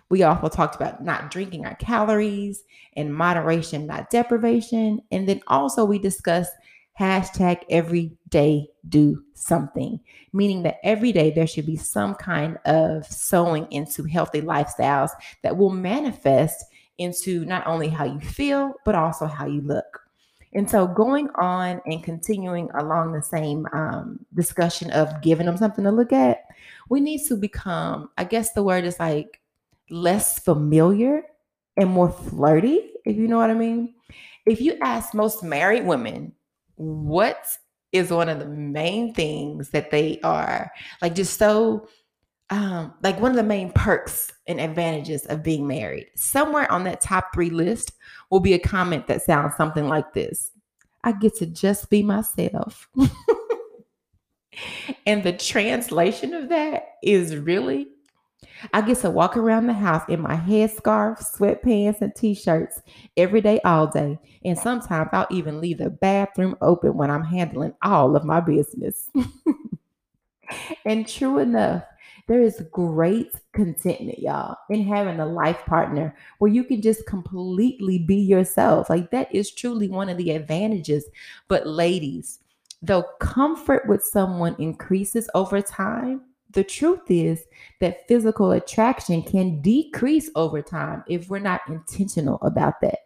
We 0.09 0.23
also 0.23 0.47
talked 0.47 0.75
about 0.75 1.03
not 1.03 1.31
drinking 1.31 1.65
our 1.65 1.75
calories 1.75 2.63
and 2.95 3.13
moderation, 3.13 3.87
not 3.87 4.09
deprivation. 4.09 5.01
And 5.11 5.27
then 5.27 5.41
also 5.47 5.83
we 5.83 5.99
discussed 5.99 6.53
hashtag 6.99 7.61
every 7.69 8.17
day 8.29 8.67
do 8.87 9.23
something, 9.33 9.99
meaning 10.33 10.63
that 10.63 10.77
every 10.83 11.11
day 11.11 11.31
there 11.31 11.45
should 11.45 11.65
be 11.65 11.75
some 11.75 12.15
kind 12.15 12.57
of 12.65 13.05
sowing 13.05 13.71
into 13.71 14.03
healthy 14.03 14.41
lifestyles 14.41 15.11
that 15.43 15.57
will 15.57 15.69
manifest 15.69 16.65
into 16.97 17.45
not 17.45 17.67
only 17.67 17.89
how 17.89 18.05
you 18.05 18.19
feel, 18.19 18.73
but 18.83 18.95
also 18.95 19.27
how 19.27 19.45
you 19.45 19.61
look. 19.61 20.06
And 20.53 20.69
so, 20.69 20.87
going 20.87 21.29
on 21.35 21.81
and 21.85 22.03
continuing 22.03 22.69
along 22.73 23.11
the 23.11 23.21
same 23.21 23.67
um, 23.73 24.25
discussion 24.33 24.91
of 24.91 25.21
giving 25.21 25.45
them 25.45 25.57
something 25.57 25.83
to 25.83 25.91
look 25.91 26.13
at, 26.13 26.45
we 26.89 26.99
need 26.99 27.25
to 27.27 27.35
become, 27.35 28.09
I 28.17 28.23
guess 28.23 28.53
the 28.53 28.63
word 28.63 28.85
is 28.85 28.99
like 28.99 29.41
less 29.89 30.39
familiar 30.39 31.23
and 31.75 31.89
more 31.89 32.09
flirty, 32.09 32.91
if 33.05 33.17
you 33.17 33.27
know 33.27 33.37
what 33.37 33.51
I 33.51 33.55
mean. 33.55 33.93
If 34.45 34.61
you 34.61 34.77
ask 34.81 35.13
most 35.13 35.43
married 35.43 35.85
women, 35.85 36.33
what 36.75 37.57
is 37.91 38.11
one 38.11 38.29
of 38.29 38.39
the 38.39 38.47
main 38.47 39.13
things 39.13 39.69
that 39.69 39.91
they 39.91 40.19
are 40.23 40.71
like 41.01 41.15
just 41.15 41.37
so 41.37 41.87
um 42.49 42.93
like 43.03 43.19
one 43.19 43.31
of 43.31 43.37
the 43.37 43.43
main 43.43 43.71
perks 43.73 44.31
and 44.47 44.59
advantages 44.59 45.25
of 45.25 45.43
being 45.43 45.67
married 45.67 46.07
somewhere 46.15 46.71
on 46.71 46.83
that 46.83 47.01
top 47.01 47.25
three 47.33 47.49
list 47.49 47.91
will 48.29 48.39
be 48.39 48.53
a 48.53 48.59
comment 48.59 49.07
that 49.07 49.21
sounds 49.21 49.55
something 49.55 49.87
like 49.87 50.13
this 50.13 50.51
i 51.03 51.11
get 51.11 51.35
to 51.35 51.45
just 51.45 51.89
be 51.89 52.01
myself 52.01 52.87
and 55.05 55.23
the 55.23 55.33
translation 55.33 56.33
of 56.33 56.49
that 56.49 56.95
is 57.03 57.35
really 57.35 57.87
I 58.73 58.81
get 58.81 58.99
to 58.99 59.09
walk 59.09 59.37
around 59.37 59.67
the 59.67 59.73
house 59.73 60.03
in 60.09 60.21
my 60.21 60.35
headscarf, 60.35 61.19
sweatpants, 61.19 62.01
and 62.01 62.15
t 62.15 62.33
shirts 62.33 62.81
every 63.15 63.41
day, 63.41 63.59
all 63.63 63.87
day. 63.87 64.17
And 64.43 64.57
sometimes 64.57 65.09
I'll 65.13 65.27
even 65.29 65.61
leave 65.61 65.79
the 65.79 65.89
bathroom 65.89 66.55
open 66.61 66.95
when 66.95 67.11
I'm 67.11 67.23
handling 67.23 67.73
all 67.83 68.15
of 68.15 68.25
my 68.25 68.39
business. 68.39 69.09
and 70.85 71.07
true 71.07 71.39
enough, 71.39 71.83
there 72.27 72.41
is 72.41 72.61
great 72.71 73.31
contentment, 73.53 74.19
y'all, 74.19 74.57
in 74.69 74.83
having 74.83 75.19
a 75.19 75.25
life 75.25 75.65
partner 75.65 76.15
where 76.39 76.51
you 76.51 76.63
can 76.63 76.81
just 76.81 77.05
completely 77.05 77.99
be 77.99 78.17
yourself. 78.17 78.89
Like 78.89 79.11
that 79.11 79.33
is 79.33 79.51
truly 79.51 79.87
one 79.87 80.09
of 80.09 80.17
the 80.17 80.31
advantages. 80.31 81.05
But, 81.47 81.65
ladies, 81.65 82.39
though 82.81 83.03
comfort 83.19 83.87
with 83.87 84.03
someone 84.03 84.55
increases 84.59 85.29
over 85.33 85.61
time, 85.61 86.21
the 86.51 86.63
truth 86.63 87.09
is 87.09 87.45
that 87.79 88.07
physical 88.07 88.51
attraction 88.51 89.21
can 89.21 89.61
decrease 89.61 90.29
over 90.35 90.61
time 90.61 91.03
if 91.07 91.29
we're 91.29 91.39
not 91.39 91.61
intentional 91.67 92.39
about 92.41 92.81
that. 92.81 92.99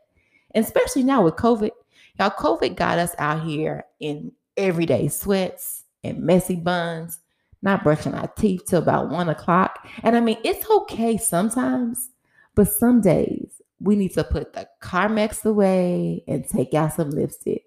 And 0.52 0.66
especially 0.66 1.04
now 1.04 1.24
with 1.24 1.36
COVID, 1.36 1.72
y'all, 2.20 2.32
COVID 2.32 2.76
got 2.76 2.98
us 2.98 3.16
out 3.20 3.44
here 3.44 3.86
in 4.00 4.32
everyday 4.58 5.08
sweats 5.08 5.84
and 6.04 6.20
messy 6.20 6.56
buns, 6.56 7.20
not 7.62 7.84
brushing 7.84 8.14
our 8.14 8.28
teeth 8.28 8.66
till 8.66 8.82
about 8.82 9.10
one 9.10 9.30
o'clock. 9.30 9.88
And 10.04 10.16
I 10.16 10.20
mean, 10.20 10.38
it's 10.44 10.70
okay 10.70 11.18
sometimes, 11.18 12.10
but 12.56 12.68
some 12.68 13.02
days 13.02 13.62
we 13.80 13.96
need 13.96 14.14
to 14.14 14.24
put 14.24 14.54
the 14.54 14.68
Carmex 14.82 15.46
away 15.46 16.24
and 16.28 16.48
take 16.48 16.74
out 16.74 16.94
some 16.94 17.12
lipstick. 17.12 17.66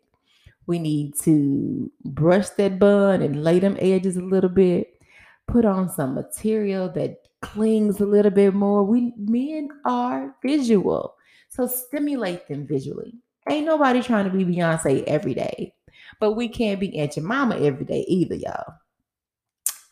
We 0.66 0.78
need 0.78 1.14
to 1.22 1.90
brush 2.04 2.48
that 2.50 2.78
bun 2.78 3.22
and 3.22 3.44
lay 3.44 3.58
them 3.58 3.76
edges 3.78 4.16
a 4.16 4.22
little 4.22 4.50
bit 4.50 4.94
put 5.46 5.64
on 5.64 5.88
some 5.88 6.14
material 6.14 6.88
that 6.90 7.28
clings 7.42 8.00
a 8.00 8.06
little 8.06 8.30
bit 8.30 8.54
more. 8.54 8.84
We 8.84 9.12
men 9.16 9.68
are 9.84 10.34
visual. 10.42 11.14
So 11.48 11.66
stimulate 11.66 12.48
them 12.48 12.66
visually. 12.66 13.14
Ain't 13.48 13.66
nobody 13.66 14.02
trying 14.02 14.24
to 14.24 14.36
be 14.36 14.44
Beyonce 14.44 15.04
every 15.04 15.34
day, 15.34 15.74
but 16.18 16.32
we 16.32 16.48
can't 16.48 16.80
be 16.80 16.98
Aunt 16.98 17.16
Mama 17.22 17.56
every 17.58 17.84
day 17.84 18.04
either, 18.08 18.34
y'all. 18.34 18.74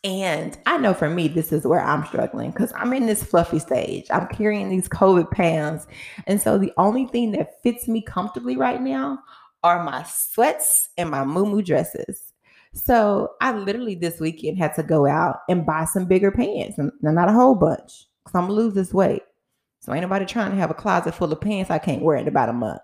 And 0.05 0.59
I 0.67 0.79
know 0.79 0.95
for 0.95 1.09
me, 1.09 1.29
this 1.29 1.53
is 1.53 1.65
where 1.65 1.81
I'm 1.81 2.05
struggling 2.07 2.51
because 2.51 2.73
I'm 2.75 2.93
in 2.93 3.07
this 3.07 3.23
fluffy 3.23 3.61
stage. 3.61 4.07
I'm 4.11 4.27
carrying 4.29 4.69
these 4.69 4.89
COVID 4.89 5.31
pounds. 5.31 5.87
And 6.27 6.41
so 6.41 6.59
the 6.59 6.73
only 6.77 7.07
thing 7.07 7.31
that 7.33 7.63
fits 7.63 7.87
me 7.87 8.03
comfortably 8.03 8.57
right 8.57 8.83
now 8.83 9.21
are 9.63 9.85
my 9.85 10.03
sweats 10.03 10.89
and 10.99 11.09
my 11.11 11.25
moo 11.25 11.63
dresses. 11.63 12.33
So 12.75 13.35
I 13.41 13.53
literally 13.53 13.95
this 13.95 14.19
weekend 14.19 14.59
had 14.59 14.75
to 14.75 14.83
go 14.83 15.07
out 15.07 15.41
and 15.49 15.65
buy 15.65 15.85
some 15.85 16.07
bigger 16.07 16.33
pants, 16.33 16.79
and 16.79 16.91
not 17.01 17.29
a 17.29 17.33
whole 17.33 17.55
bunch, 17.55 18.07
because 18.25 18.35
I'm 18.35 18.49
gonna 18.49 18.55
lose 18.55 18.75
this 18.75 18.95
weight. 18.95 19.23
So 19.81 19.93
ain't 19.93 20.03
nobody 20.03 20.25
trying 20.25 20.51
to 20.53 20.57
have 20.57 20.71
a 20.71 20.75
closet 20.75 21.15
full 21.15 21.33
of 21.33 21.41
pants 21.41 21.71
I 21.71 21.79
can't 21.79 22.03
wear 22.03 22.17
in 22.17 22.27
about 22.27 22.49
a 22.49 22.55
month. 22.55 22.81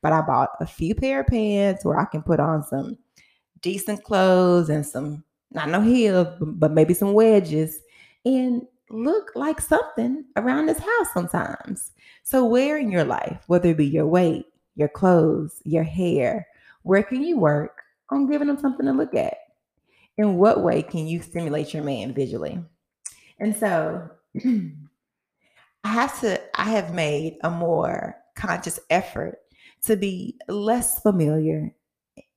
But 0.00 0.12
I 0.12 0.22
bought 0.22 0.50
a 0.60 0.66
few 0.66 0.94
pair 0.94 1.20
of 1.20 1.26
pants 1.26 1.84
where 1.84 1.98
I 1.98 2.04
can 2.06 2.22
put 2.22 2.40
on 2.40 2.62
some 2.62 2.96
decent 3.60 4.04
clothes 4.04 4.68
and 4.68 4.86
some 4.86 5.24
not 5.54 5.68
no 5.68 5.80
heels, 5.80 6.28
but 6.40 6.72
maybe 6.72 6.94
some 6.94 7.12
wedges, 7.12 7.80
and 8.24 8.62
look 8.90 9.32
like 9.34 9.60
something 9.60 10.24
around 10.36 10.66
this 10.66 10.78
house 10.78 11.12
sometimes. 11.14 11.92
So 12.22 12.44
where 12.44 12.78
in 12.78 12.90
your 12.90 13.04
life, 13.04 13.42
whether 13.46 13.70
it 13.70 13.76
be 13.76 13.86
your 13.86 14.06
weight, 14.06 14.46
your 14.74 14.88
clothes, 14.88 15.60
your 15.64 15.84
hair, 15.84 16.46
where 16.82 17.02
can 17.02 17.22
you 17.22 17.38
work 17.38 17.82
on 18.12 18.26
giving 18.26 18.48
them 18.48 18.58
something 18.58 18.86
to 18.86 18.92
look 18.92 19.14
at. 19.14 19.34
In 20.18 20.36
what 20.36 20.62
way 20.62 20.82
can 20.82 21.06
you 21.06 21.22
stimulate 21.22 21.72
your 21.72 21.82
man 21.82 22.12
visually? 22.12 22.62
And 23.40 23.56
so 23.56 24.08
I 24.44 25.88
have 25.88 26.20
to, 26.20 26.40
I 26.54 26.64
have 26.64 26.94
made 26.94 27.38
a 27.42 27.50
more 27.50 28.16
conscious 28.36 28.78
effort 28.90 29.38
to 29.86 29.96
be 29.96 30.38
less 30.48 31.00
familiar 31.00 31.74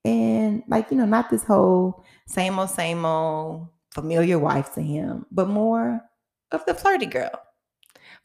and 0.06 0.64
like, 0.68 0.92
you 0.92 0.98
know, 0.98 1.06
not 1.06 1.30
this 1.30 1.44
whole 1.44 2.06
same 2.28 2.60
old, 2.60 2.70
same 2.70 3.04
old 3.04 3.68
familiar 3.92 4.38
wife 4.38 4.74
to 4.76 4.82
him, 4.82 5.26
but 5.32 5.50
more 5.50 6.00
of 6.52 6.64
the 6.66 6.76
flirty 6.76 7.08
girl. 7.08 7.32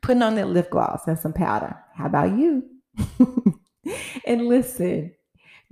Putting 0.02 0.22
on 0.22 0.34
that 0.36 0.48
lip 0.48 0.70
gloss 0.70 1.06
and 1.06 1.18
some 1.18 1.32
powder. 1.32 1.76
How 1.94 2.06
about 2.06 2.38
you? 2.38 2.64
and 4.26 4.46
listen, 4.46 5.12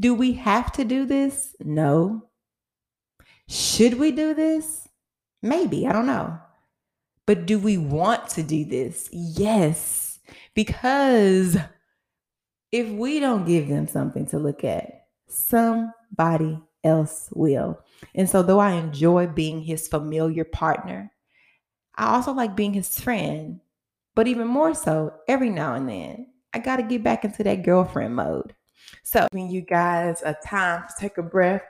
do 0.00 0.14
we 0.14 0.32
have 0.32 0.72
to 0.72 0.84
do 0.84 1.04
this? 1.04 1.54
No. 1.60 2.24
Should 3.48 3.94
we 3.94 4.12
do 4.12 4.34
this? 4.34 4.88
Maybe. 5.42 5.86
I 5.86 5.92
don't 5.92 6.06
know. 6.06 6.38
But 7.26 7.46
do 7.46 7.58
we 7.58 7.76
want 7.76 8.28
to 8.30 8.42
do 8.42 8.64
this? 8.64 9.08
Yes. 9.12 10.18
Because 10.54 11.56
if 12.72 12.88
we 12.88 13.20
don't 13.20 13.46
give 13.46 13.68
them 13.68 13.86
something 13.88 14.26
to 14.26 14.38
look 14.38 14.64
at, 14.64 15.06
somebody 16.08 16.60
else 16.84 17.28
will. 17.32 17.78
And 18.14 18.28
so, 18.28 18.42
though 18.42 18.58
I 18.58 18.72
enjoy 18.72 19.26
being 19.26 19.60
his 19.60 19.88
familiar 19.88 20.44
partner, 20.44 21.12
I 21.96 22.14
also 22.14 22.32
like 22.32 22.56
being 22.56 22.74
his 22.74 22.98
friend. 23.00 23.60
But 24.14 24.28
even 24.28 24.48
more 24.48 24.74
so, 24.74 25.14
every 25.28 25.50
now 25.50 25.74
and 25.74 25.88
then, 25.88 26.26
I 26.52 26.58
got 26.58 26.76
to 26.76 26.82
get 26.82 27.04
back 27.04 27.24
into 27.24 27.44
that 27.44 27.62
girlfriend 27.62 28.16
mode. 28.16 28.54
So, 29.02 29.26
when 29.32 29.50
you 29.50 29.60
guys 29.60 30.22
a 30.24 30.34
time 30.44 30.84
to 30.88 30.94
take 30.98 31.18
a 31.18 31.22
breath 31.22 31.62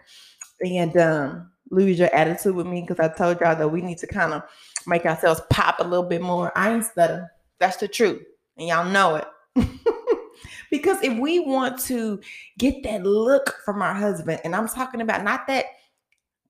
and 0.60 0.96
um, 0.96 1.50
lose 1.70 1.98
your 1.98 2.14
attitude 2.14 2.54
with 2.54 2.66
me, 2.66 2.82
because 2.82 3.00
I 3.00 3.14
told 3.14 3.40
y'all 3.40 3.56
that 3.56 3.68
we 3.68 3.80
need 3.80 3.98
to 3.98 4.06
kind 4.06 4.32
of 4.32 4.42
make 4.86 5.04
ourselves 5.04 5.40
pop 5.50 5.80
a 5.80 5.84
little 5.84 6.08
bit 6.08 6.22
more. 6.22 6.52
I 6.56 6.74
ain't 6.74 6.84
stutter. 6.84 7.30
That's 7.58 7.76
the 7.78 7.88
truth. 7.88 8.22
And 8.56 8.68
y'all 8.68 8.90
know 8.90 9.16
it. 9.16 9.26
because 10.70 11.02
if 11.02 11.18
we 11.18 11.40
want 11.40 11.78
to 11.80 12.20
get 12.58 12.82
that 12.84 13.04
look 13.04 13.56
from 13.64 13.82
our 13.82 13.94
husband, 13.94 14.40
and 14.44 14.54
I'm 14.54 14.68
talking 14.68 15.00
about 15.00 15.24
not 15.24 15.46
that 15.46 15.66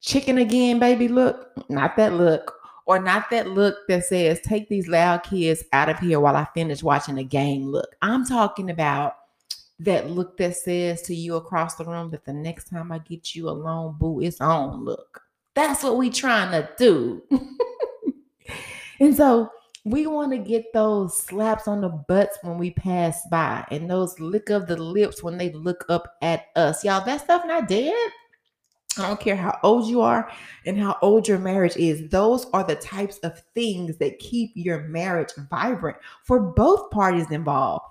chicken 0.01 0.39
again, 0.39 0.79
baby 0.79 1.09
look, 1.09 1.51
not 1.69 1.97
that 1.97 2.15
look, 2.15 2.55
or 2.87 2.99
not 2.99 3.31
that 3.31 3.49
look 3.49 3.77
that 3.89 4.05
says, 4.05 4.41
take 4.41 4.69
these 4.69 4.89
loud 4.89 5.23
kids 5.23 5.63
out 5.73 5.89
of 5.89 5.99
here 5.99 6.21
while 6.21 6.37
I 6.37 6.47
finish 6.55 6.83
watching 6.83 7.17
the 7.17 7.25
game 7.25 7.67
look. 7.67 7.95
I'm 8.01 8.25
talking 8.25 8.71
about 8.71 9.15
that 9.81 10.11
look 10.11 10.37
that 10.39 10.57
says 10.57 11.03
to 11.03 11.15
you 11.15 11.37
across 11.37 11.75
the 11.77 11.85
room 11.85 12.11
that 12.11 12.25
the 12.25 12.33
next 12.33 12.69
time 12.69 12.91
I 12.91 12.99
get 12.99 13.35
you 13.35 13.49
alone, 13.49 13.97
boo, 13.99 14.21
it's 14.21 14.41
on 14.41 14.85
look. 14.85 15.23
That's 15.55 15.83
what 15.83 15.97
we 15.97 16.11
trying 16.11 16.51
to 16.53 16.69
do. 16.79 17.23
and 19.01 19.15
so 19.15 19.51
we 19.91 20.07
want 20.07 20.33
to 20.33 20.39
get 20.39 20.73
those 20.73 21.17
slaps 21.17 21.69
on 21.69 21.81
the 21.81 21.89
butts 21.89 22.39
when 22.43 22.59
we 22.59 22.71
pass 22.71 23.21
by 23.31 23.65
and 23.71 23.89
those 23.89 24.19
lick 24.21 24.51
of 24.51 24.67
the 24.67 24.77
lips 24.77 25.23
when 25.23 25.39
they 25.39 25.53
look 25.53 25.85
up 25.89 26.17
at 26.23 26.47
us. 26.57 26.85
Y'all, 26.85 27.05
that 27.05 27.23
stuff 27.23 27.45
not 27.47 27.69
dead. 27.69 28.11
I 28.99 29.07
don't 29.07 29.21
care 29.21 29.37
how 29.37 29.59
old 29.63 29.87
you 29.89 30.01
are 30.01 30.31
and 30.67 30.79
how 30.79 30.97
old 31.03 31.29
your 31.29 31.39
marriage 31.39 31.77
is. 31.77 32.09
Those 32.09 32.47
are 32.53 32.65
the 32.65 32.75
types 32.75 33.19
of 33.19 33.41
things 33.55 33.97
that 33.99 34.19
keep 34.19 34.51
your 34.55 34.83
marriage 34.89 35.31
vibrant 35.51 35.97
for 36.25 36.41
both 36.41 36.91
parties 36.91 37.31
involved. 37.31 37.85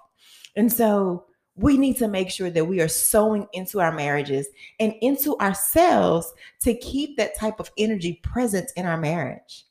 And 0.56 0.72
so 0.72 1.26
we 1.56 1.78
need 1.78 1.98
to 1.98 2.08
make 2.08 2.30
sure 2.30 2.50
that 2.50 2.66
we 2.66 2.82
are 2.82 2.88
sowing 2.88 3.48
into 3.54 3.80
our 3.80 3.92
marriages 3.92 4.48
and 4.80 4.94
into 5.02 5.38
ourselves 5.40 6.32
to 6.62 6.76
keep 6.76 7.18
that 7.18 7.38
type 7.38 7.60
of 7.60 7.72
energy 7.78 8.20
present 8.24 8.70
in 8.76 8.86
our 8.86 8.98
marriage. 8.98 9.66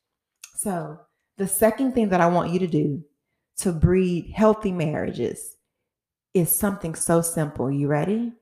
So, 0.57 0.99
the 1.37 1.49
second 1.49 1.93
thing 1.93 2.09
that 2.11 2.21
I 2.21 2.27
want 2.27 2.53
you 2.53 2.59
to 2.61 2.67
do 2.67 3.05
to 3.59 3.73
breed 3.73 4.33
healthy 4.35 4.73
marriages 4.73 5.57
is 6.35 6.51
something 6.51 6.95
so 6.95 7.21
simple. 7.23 7.71
You 7.71 7.89
ready? 7.89 8.33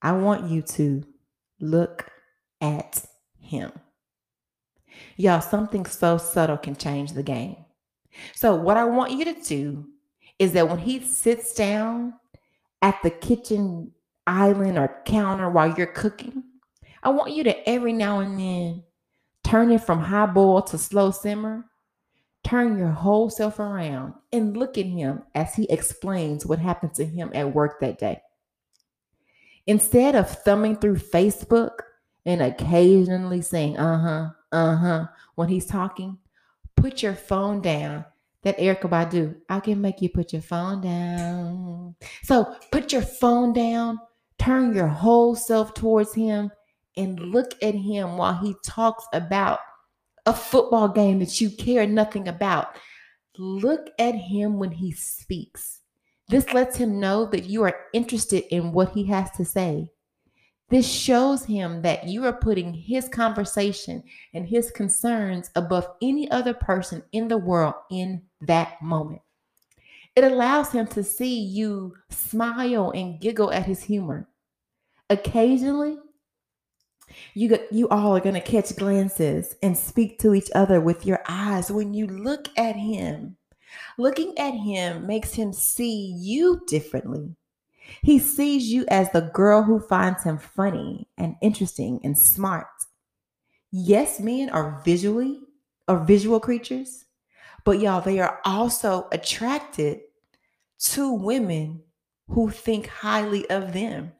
I 0.00 0.12
want 0.12 0.50
you 0.50 0.62
to 0.62 1.04
look 1.60 2.08
at 2.60 3.04
him. 3.38 3.72
Y'all, 5.16 5.40
something 5.40 5.86
so 5.86 6.18
subtle 6.18 6.56
can 6.56 6.76
change 6.76 7.12
the 7.12 7.22
game. 7.22 7.56
So, 8.34 8.54
what 8.54 8.76
I 8.76 8.84
want 8.84 9.12
you 9.12 9.24
to 9.26 9.40
do 9.42 9.86
is 10.38 10.52
that 10.52 10.68
when 10.68 10.78
he 10.78 11.00
sits 11.00 11.54
down 11.54 12.14
at 12.82 12.98
the 13.02 13.10
kitchen 13.10 13.92
island 14.26 14.78
or 14.78 15.02
counter 15.06 15.48
while 15.48 15.74
you're 15.76 15.86
cooking, 15.86 16.42
I 17.02 17.10
want 17.10 17.32
you 17.32 17.44
to 17.44 17.68
every 17.68 17.92
now 17.92 18.20
and 18.20 18.38
then 18.38 18.82
turn 19.52 19.70
it 19.70 19.84
from 19.84 20.00
high 20.00 20.24
boil 20.24 20.62
to 20.62 20.78
slow 20.78 21.10
simmer. 21.10 21.62
Turn 22.42 22.78
your 22.78 22.88
whole 22.88 23.28
self 23.28 23.58
around 23.58 24.14
and 24.32 24.56
look 24.56 24.78
at 24.78 24.86
him 24.86 25.24
as 25.34 25.54
he 25.54 25.66
explains 25.68 26.46
what 26.46 26.58
happened 26.58 26.94
to 26.94 27.04
him 27.04 27.30
at 27.34 27.54
work 27.54 27.78
that 27.80 27.98
day. 27.98 28.22
Instead 29.66 30.14
of 30.14 30.30
thumbing 30.30 30.76
through 30.76 30.96
Facebook 30.96 31.72
and 32.24 32.40
occasionally 32.40 33.42
saying, 33.42 33.76
uh 33.76 33.98
huh, 34.00 34.56
uh 34.56 34.76
huh, 34.76 35.06
when 35.34 35.50
he's 35.50 35.66
talking, 35.66 36.16
put 36.74 37.02
your 37.02 37.14
phone 37.14 37.60
down. 37.60 38.06
That 38.44 38.56
Erykah 38.56 38.88
Badu, 38.88 39.36
I 39.50 39.60
can 39.60 39.82
make 39.82 40.00
you 40.00 40.08
put 40.08 40.32
your 40.32 40.42
phone 40.42 40.80
down. 40.80 41.94
So 42.22 42.56
put 42.72 42.90
your 42.90 43.02
phone 43.02 43.52
down, 43.52 44.00
turn 44.38 44.74
your 44.74 44.88
whole 44.88 45.36
self 45.36 45.74
towards 45.74 46.14
him, 46.14 46.50
and 46.96 47.18
mm-hmm. 47.18 47.30
look 47.30 47.54
at 47.62 47.74
him 47.74 48.16
while 48.16 48.34
he 48.34 48.54
talks 48.64 49.04
about 49.12 49.60
a 50.26 50.32
football 50.32 50.88
game 50.88 51.18
that 51.18 51.40
you 51.40 51.50
care 51.50 51.86
nothing 51.86 52.28
about. 52.28 52.76
Look 53.38 53.90
at 53.98 54.14
him 54.14 54.58
when 54.58 54.70
he 54.70 54.92
speaks. 54.92 55.80
This 56.28 56.52
lets 56.52 56.76
him 56.76 57.00
know 57.00 57.26
that 57.26 57.44
you 57.44 57.62
are 57.64 57.76
interested 57.92 58.44
in 58.54 58.72
what 58.72 58.92
he 58.92 59.04
has 59.06 59.30
to 59.32 59.44
say. 59.44 59.90
This 60.70 60.90
shows 60.90 61.44
him 61.44 61.82
that 61.82 62.08
you 62.08 62.24
are 62.24 62.32
putting 62.32 62.72
his 62.72 63.08
conversation 63.08 64.02
and 64.32 64.46
his 64.46 64.70
concerns 64.70 65.50
above 65.54 65.86
any 66.00 66.30
other 66.30 66.54
person 66.54 67.02
in 67.12 67.28
the 67.28 67.36
world 67.36 67.74
in 67.90 68.22
that 68.40 68.80
moment. 68.80 69.20
It 70.16 70.24
allows 70.24 70.72
him 70.72 70.86
to 70.88 71.02
see 71.02 71.40
you 71.40 71.94
smile 72.10 72.90
and 72.94 73.20
giggle 73.20 73.52
at 73.52 73.66
his 73.66 73.82
humor. 73.82 74.28
Occasionally, 75.10 75.98
you 77.34 77.58
you 77.70 77.88
all 77.88 78.16
are 78.16 78.20
going 78.20 78.34
to 78.34 78.40
catch 78.40 78.74
glances 78.76 79.56
and 79.62 79.76
speak 79.76 80.18
to 80.20 80.34
each 80.34 80.50
other 80.54 80.80
with 80.80 81.06
your 81.06 81.22
eyes 81.28 81.70
when 81.70 81.94
you 81.94 82.06
look 82.06 82.48
at 82.56 82.76
him. 82.76 83.36
Looking 83.98 84.36
at 84.38 84.54
him 84.54 85.06
makes 85.06 85.34
him 85.34 85.52
see 85.52 86.14
you 86.18 86.62
differently. 86.66 87.36
He 88.02 88.18
sees 88.18 88.72
you 88.72 88.84
as 88.88 89.10
the 89.10 89.30
girl 89.32 89.62
who 89.62 89.80
finds 89.80 90.22
him 90.24 90.38
funny 90.38 91.08
and 91.18 91.36
interesting 91.42 92.00
and 92.04 92.18
smart. 92.18 92.66
Yes, 93.70 94.20
men 94.20 94.50
are 94.50 94.80
visually 94.84 95.40
or 95.88 95.98
visual 95.98 96.40
creatures, 96.40 97.04
but 97.64 97.80
y'all, 97.80 98.00
they 98.00 98.20
are 98.20 98.40
also 98.44 99.08
attracted 99.12 100.00
to 100.78 101.12
women 101.12 101.82
who 102.28 102.50
think 102.50 102.86
highly 102.86 103.48
of 103.50 103.72
them. 103.72 104.12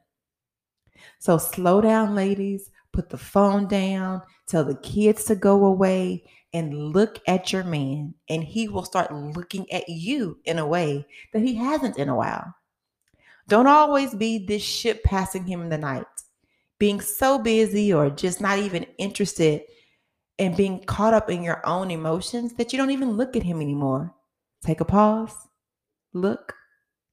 So 1.19 1.37
slow 1.37 1.81
down, 1.81 2.15
ladies. 2.15 2.69
Put 2.93 3.09
the 3.09 3.17
phone 3.17 3.67
down. 3.67 4.21
Tell 4.47 4.63
the 4.63 4.75
kids 4.75 5.25
to 5.25 5.35
go 5.35 5.65
away 5.65 6.23
and 6.53 6.93
look 6.93 7.19
at 7.27 7.51
your 7.51 7.63
man, 7.63 8.13
and 8.29 8.43
he 8.43 8.67
will 8.67 8.85
start 8.85 9.11
looking 9.11 9.69
at 9.71 9.89
you 9.89 10.39
in 10.45 10.59
a 10.59 10.67
way 10.67 11.05
that 11.33 11.41
he 11.41 11.55
hasn't 11.55 11.97
in 11.97 12.09
a 12.09 12.15
while. 12.15 12.53
Don't 13.47 13.67
always 13.67 14.13
be 14.13 14.37
this 14.37 14.61
ship 14.61 15.03
passing 15.03 15.45
him 15.45 15.61
in 15.61 15.69
the 15.69 15.77
night, 15.77 16.05
being 16.77 17.01
so 17.01 17.39
busy 17.39 17.91
or 17.91 18.09
just 18.09 18.39
not 18.39 18.59
even 18.59 18.85
interested 18.99 19.63
and 20.39 20.55
being 20.55 20.83
caught 20.83 21.13
up 21.13 21.29
in 21.29 21.43
your 21.43 21.65
own 21.65 21.91
emotions 21.91 22.53
that 22.53 22.71
you 22.71 22.77
don't 22.77 22.91
even 22.91 23.17
look 23.17 23.35
at 23.35 23.43
him 23.43 23.59
anymore. 23.59 24.13
Take 24.63 24.79
a 24.79 24.85
pause, 24.85 25.35
look, 26.13 26.53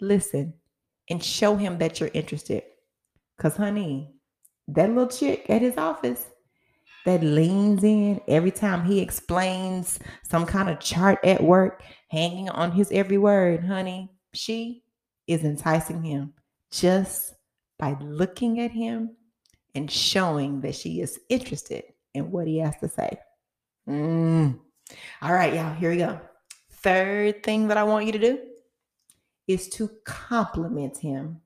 listen, 0.01 0.55
and 1.09 1.25
show 1.25 1.57
him 1.57 1.79
that 1.79 1.99
you're 1.99 2.11
interested. 2.15 2.63
Because, 3.37 3.57
honey, 3.57 4.15
that 4.75 4.89
little 4.89 5.09
chick 5.09 5.47
at 5.49 5.63
his 5.63 5.77
office, 5.77 6.27
that 7.07 7.23
leans 7.23 7.83
in 7.83 8.21
every 8.29 8.51
time 8.51 8.85
he 8.85 9.01
explains 9.01 9.99
some 10.23 10.45
kind 10.45 10.69
of 10.69 10.81
chart 10.81 11.19
at 11.25 11.43
work, 11.43 11.83
hanging 12.09 12.49
on 12.51 12.73
his 12.73 12.91
every 12.93 13.19
word, 13.19 13.65
honey, 13.65 14.11
she 14.35 14.83
is 15.27 15.45
enticing 15.45 16.03
him 16.03 16.35
just 16.71 17.35
by 17.79 17.97
looking 18.01 18.61
at 18.61 18.71
him 18.71 19.17
and 19.75 19.91
showing 19.91 20.61
that 20.61 20.75
she 20.75 21.01
is 21.01 21.19
interested 21.29 21.85
in 22.15 22.31
what 22.31 22.47
he 22.47 22.59
has 22.59 22.77
to 22.81 22.89
say. 22.89 23.19
Mm. 23.89 24.59
All 25.23 25.33
right, 25.33 25.55
y'all, 25.55 25.75
here 25.75 25.91
we 25.91 25.97
go. 25.97 26.21
Third 26.71 27.43
thing 27.43 27.69
that 27.69 27.77
I 27.77 27.85
want 27.85 28.07
you 28.07 28.13
to 28.13 28.19
do 28.19 28.39
is 29.47 29.69
to 29.71 29.91
compliment 30.05 30.99
him. 30.99 31.41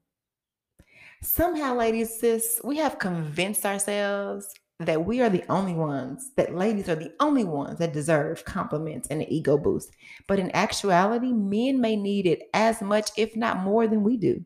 Somehow, 1.25 1.75
ladies, 1.75 2.21
sis, 2.21 2.61
we 2.63 2.77
have 2.77 2.99
convinced 2.99 3.65
ourselves 3.65 4.53
that 4.79 5.07
we 5.07 5.23
are 5.23 5.31
the 5.31 5.45
only 5.51 5.73
ones, 5.73 6.33
that 6.37 6.55
ladies 6.55 6.87
are 6.91 6.97
the 6.97 7.13
only 7.19 7.45
ones 7.45 7.79
that 7.79 7.95
deserve 7.95 8.45
compliments 8.45 9.09
and 9.09 9.23
an 9.23 9.33
ego 9.33 9.57
boost. 9.57 9.91
But 10.29 10.39
in 10.39 10.51
actuality, 10.51 11.33
men 11.33 11.81
may 11.81 11.97
need 11.97 12.27
it 12.27 12.43
as 12.53 12.83
much, 12.83 13.11
if 13.17 13.35
not 13.37 13.59
more, 13.59 13.87
than 13.87 14.03
we 14.03 14.19
do. 14.19 14.45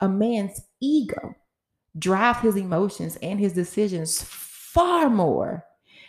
A 0.00 0.08
man's 0.08 0.60
ego 0.80 1.34
drives 1.98 2.40
his 2.40 2.56
emotions 2.56 3.16
and 3.20 3.40
his 3.40 3.52
decisions 3.52 4.22
far 4.22 5.10
more 5.10 5.64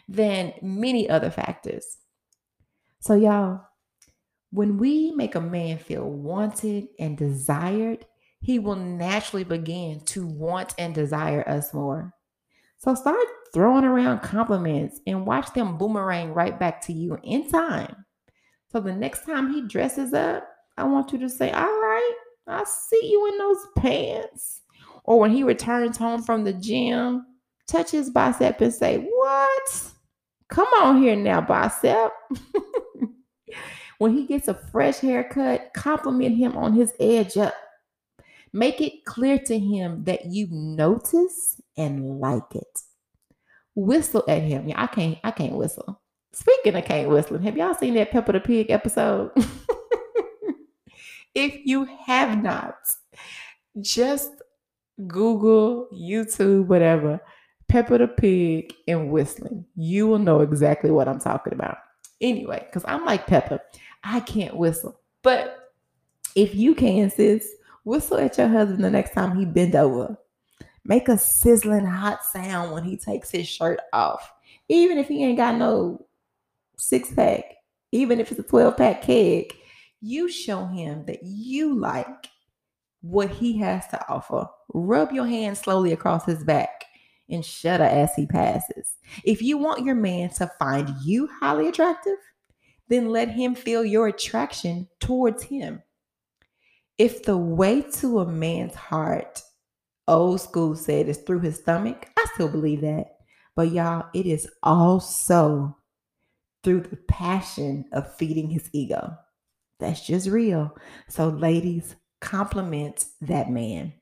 than 0.08 0.54
many 0.62 1.10
other 1.10 1.32
factors. 1.32 1.98
So, 3.00 3.16
y'all, 3.16 3.62
when 4.52 4.78
we 4.78 5.14
make 5.16 5.34
a 5.34 5.42
man 5.42 5.80
feel 5.80 6.08
wanted 6.08 6.90
and 7.00 7.18
desired, 7.18 8.06
he 8.46 8.60
will 8.60 8.76
naturally 8.76 9.44
begin 9.44 10.00
to 10.02 10.28
want 10.28 10.76
and 10.78 10.94
desire 10.94 11.44
us 11.50 11.74
more. 11.74 12.14
So 12.78 12.94
start 12.94 13.26
throwing 13.52 13.86
around 13.86 14.22
compliments 14.22 15.00
and 15.08 15.26
watch 15.26 15.52
them 15.54 15.80
boomerang 15.80 16.32
right 16.32 16.60
back 16.60 16.80
to 16.82 16.94
you 16.94 17.18
in 17.24 17.50
time. 17.50 18.06
So 18.72 18.80
the 18.82 18.94
next 18.94 19.26
time 19.26 19.52
he 19.52 19.68
dresses 19.68 20.14
up, 20.14 20.48
I 20.78 20.84
want 20.84 21.12
you 21.12 21.18
to 21.22 21.30
say, 21.30 21.50
All 21.50 21.64
right, 21.64 22.14
I 22.46 22.64
see 22.66 23.10
you 23.10 23.28
in 23.30 23.40
those 23.40 23.66
pants. 23.78 24.62
Or 25.06 25.20
when 25.20 25.32
he 25.32 25.42
returns 25.42 25.98
home 25.98 26.22
from 26.22 26.44
the 26.44 26.54
gym, 26.54 27.26
touch 27.68 27.90
his 27.90 28.12
bicep 28.12 28.62
and 28.62 28.72
say, 28.72 29.00
What? 29.00 29.92
Come 30.50 30.68
on 30.84 31.02
here 31.02 31.16
now, 31.16 31.42
bicep. 31.42 32.12
when 33.98 34.14
he 34.14 34.28
gets 34.28 34.48
a 34.48 34.54
fresh 34.54 35.00
haircut, 35.00 35.74
compliment 35.74 36.38
him 36.38 36.56
on 36.56 36.74
his 36.74 36.94
edge 37.00 37.38
up. 37.38 37.56
Make 38.56 38.80
it 38.80 39.04
clear 39.04 39.38
to 39.38 39.60
him 39.60 40.06
that 40.06 40.28
you 40.28 40.48
notice 40.50 41.60
and 41.76 42.22
like 42.22 42.56
it. 42.56 42.80
Whistle 43.76 44.24
at 44.30 44.44
him. 44.44 44.70
Yeah, 44.70 44.82
I 44.82 44.88
can't, 44.88 45.18
I 45.26 45.32
can't 45.32 45.56
whistle. 45.56 46.00
Speaking 46.32 46.74
of 46.74 46.86
can't 46.86 47.10
whistling, 47.10 47.44
have 47.44 47.58
y'all 47.58 47.74
seen 47.74 47.96
that 47.96 48.12
Peppa 48.12 48.32
the 48.32 48.40
Pig 48.40 48.72
episode? 48.72 49.32
if 51.36 51.66
you 51.66 51.84
have 52.06 52.42
not, 52.42 52.78
just 53.82 54.32
Google, 55.06 55.90
YouTube, 55.94 56.68
whatever, 56.68 57.20
Peppa 57.68 57.98
the 57.98 58.08
Pig 58.08 58.74
and 58.88 59.12
whistling. 59.12 59.66
You 59.76 60.08
will 60.08 60.20
know 60.20 60.40
exactly 60.40 60.92
what 60.92 61.10
I'm 61.10 61.20
talking 61.20 61.52
about. 61.52 61.80
Anyway, 62.22 62.66
because 62.66 62.86
I'm 62.88 63.04
like 63.04 63.28
Peppa, 63.28 63.60
I 64.02 64.22
can't 64.22 64.56
whistle. 64.56 64.98
But 65.24 65.74
if 66.36 66.56
you 66.56 66.74
can, 66.74 67.10
sis, 67.10 67.50
whistle 67.86 68.18
at 68.18 68.38
your 68.38 68.50
husband 68.50 68.84
the 68.84 68.90
next 68.90 69.14
time 69.14 69.38
he 69.38 69.46
bend 69.46 69.76
over. 69.76 70.18
Make 70.84 71.08
a 71.08 71.18
sizzling 71.18 71.86
hot 71.86 72.26
sound 72.26 72.74
when 72.74 72.84
he 72.84 72.98
takes 72.98 73.32
his 73.32 73.48
shirt 73.48 73.80
off. 73.94 74.32
Even 74.68 74.98
if 74.98 75.08
he 75.08 75.24
ain't 75.24 75.38
got 75.38 75.56
no 75.56 76.06
six 76.78 77.14
pack, 77.14 77.44
even 77.92 78.20
if 78.20 78.32
it's 78.32 78.40
a 78.40 78.44
12 78.44 78.76
pack 78.76 79.02
keg, 79.02 79.54
you 80.02 80.30
show 80.30 80.66
him 80.66 81.06
that 81.06 81.24
you 81.24 81.80
like 81.80 82.28
what 83.02 83.30
he 83.30 83.58
has 83.60 83.88
to 83.88 84.10
offer. 84.10 84.48
Rub 84.74 85.12
your 85.12 85.26
hand 85.26 85.58
slowly 85.58 85.94
across 85.94 86.26
his 86.26 86.44
back 86.44 86.86
and 87.30 87.44
shudder 87.44 87.84
as 87.84 88.14
he 88.16 88.26
passes. 88.28 88.96
If 89.24 89.42
you 89.42 89.58
want 89.58 89.86
your 89.86 89.96
man 89.96 90.30
to 90.32 90.52
find 90.60 90.90
you 91.04 91.30
highly 91.40 91.68
attractive, 91.68 92.18
then 92.88 93.10
let 93.10 93.30
him 93.30 93.56
feel 93.56 93.84
your 93.84 94.08
attraction 94.08 94.88
towards 95.00 95.44
him. 95.44 95.82
If 96.98 97.24
the 97.24 97.38
way 97.38 97.82
to 97.82 98.20
a 98.20 98.26
man's 98.26 98.76
heart, 98.76 99.42
old 100.08 100.40
school 100.40 100.76
said, 100.76 101.10
is 101.10 101.18
through 101.18 101.42
his 101.42 101.58
stomach, 101.58 102.08
I 102.18 102.26
still 102.34 102.48
believe 102.48 102.82
that. 102.82 103.18
But 103.56 103.72
y'all, 103.72 104.08
it 104.14 104.26
is 104.26 104.50
also 104.64 105.78
through 106.64 106.82
the 106.82 106.98
passion 107.08 107.86
of 107.92 108.16
feeding 108.16 108.50
his 108.50 108.70
ego. 108.74 109.14
That's 109.80 110.06
just 110.06 110.30
real. 110.30 110.76
So, 111.10 111.30
ladies, 111.30 111.96
compliment 112.22 113.06
that 113.22 113.50
man. 113.50 113.94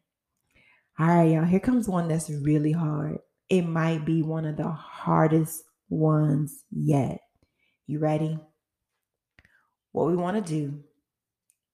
All 0.99 1.07
right, 1.07 1.31
y'all, 1.31 1.45
here 1.45 1.59
comes 1.59 1.87
one 1.87 2.07
that's 2.07 2.29
really 2.29 2.71
hard. 2.71 3.17
It 3.49 3.63
might 3.63 4.05
be 4.05 4.21
one 4.21 4.45
of 4.45 4.57
the 4.57 4.69
hardest 4.69 5.63
ones 5.89 6.63
yet. 6.71 7.21
You 7.87 7.99
ready? 7.99 8.39
What 9.91 10.07
we 10.07 10.15
want 10.15 10.43
to 10.43 10.53
do 10.53 10.83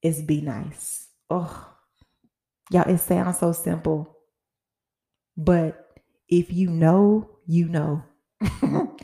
is 0.02 0.22
be 0.22 0.40
nice. 0.40 1.09
Oh, 1.30 1.76
y'all, 2.72 2.90
it 2.90 3.00
sounds 3.00 3.40
so 3.40 3.52
simple. 3.52 4.18
But 5.38 6.00
if 6.28 6.52
you 6.52 6.70
know, 6.70 7.30
you 7.46 7.68
know. 7.70 8.04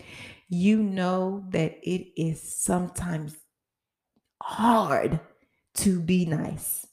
you 0.49 0.81
know 0.81 1.43
that 1.49 1.77
it 1.83 2.07
is 2.21 2.41
sometimes 2.41 3.35
hard 4.41 5.19
to 5.75 5.99
be 5.99 6.25
nice. 6.25 6.87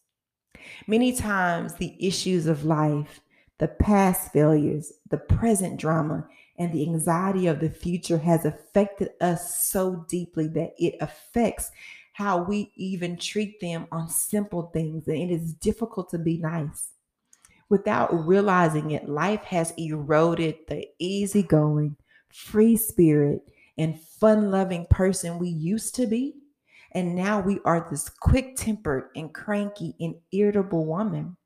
Many 0.87 1.15
times, 1.15 1.75
the 1.75 1.97
issues 2.05 2.47
of 2.47 2.65
life, 2.65 3.21
the 3.59 3.69
past 3.69 4.33
failures, 4.33 4.93
the 5.11 5.19
present 5.19 5.79
drama, 5.79 6.27
and 6.59 6.73
the 6.73 6.83
anxiety 6.83 7.47
of 7.47 7.61
the 7.61 7.71
future 7.71 8.19
has 8.19 8.45
affected 8.45 9.11
us 9.21 9.65
so 9.65 10.05
deeply 10.09 10.49
that 10.49 10.73
it 10.79 10.95
affects 11.01 11.71
how 12.13 12.43
we 12.43 12.73
even 12.77 13.17
treat 13.17 13.61
them 13.61 13.87
on 13.91 14.09
simple 14.09 14.71
things. 14.73 15.09
And 15.09 15.17
it 15.17 15.31
is 15.31 15.55
difficult 15.55 16.11
to 16.11 16.19
be 16.19 16.39
nice. 16.39 16.91
Without 17.69 18.27
realizing 18.27 18.91
it, 18.91 19.09
life 19.09 19.43
has 19.45 19.73
eroded 19.79 20.57
the 20.69 20.87
easygoing, 20.99 21.97
free 22.29 22.77
spirit, 22.77 23.41
and 23.79 23.99
fun 23.99 24.51
loving 24.51 24.87
person 24.91 25.39
we 25.39 25.49
used 25.49 25.95
to 25.95 26.07
be. 26.07 26.35
And 26.93 27.15
now 27.15 27.41
we 27.41 27.59
are 27.65 27.87
this 27.91 28.11
quick 28.11 28.57
tempered 28.57 29.05
and 29.17 29.33
cranky 29.33 29.97
and 29.99 30.17
irritable 30.33 30.85
woman. 30.85 31.39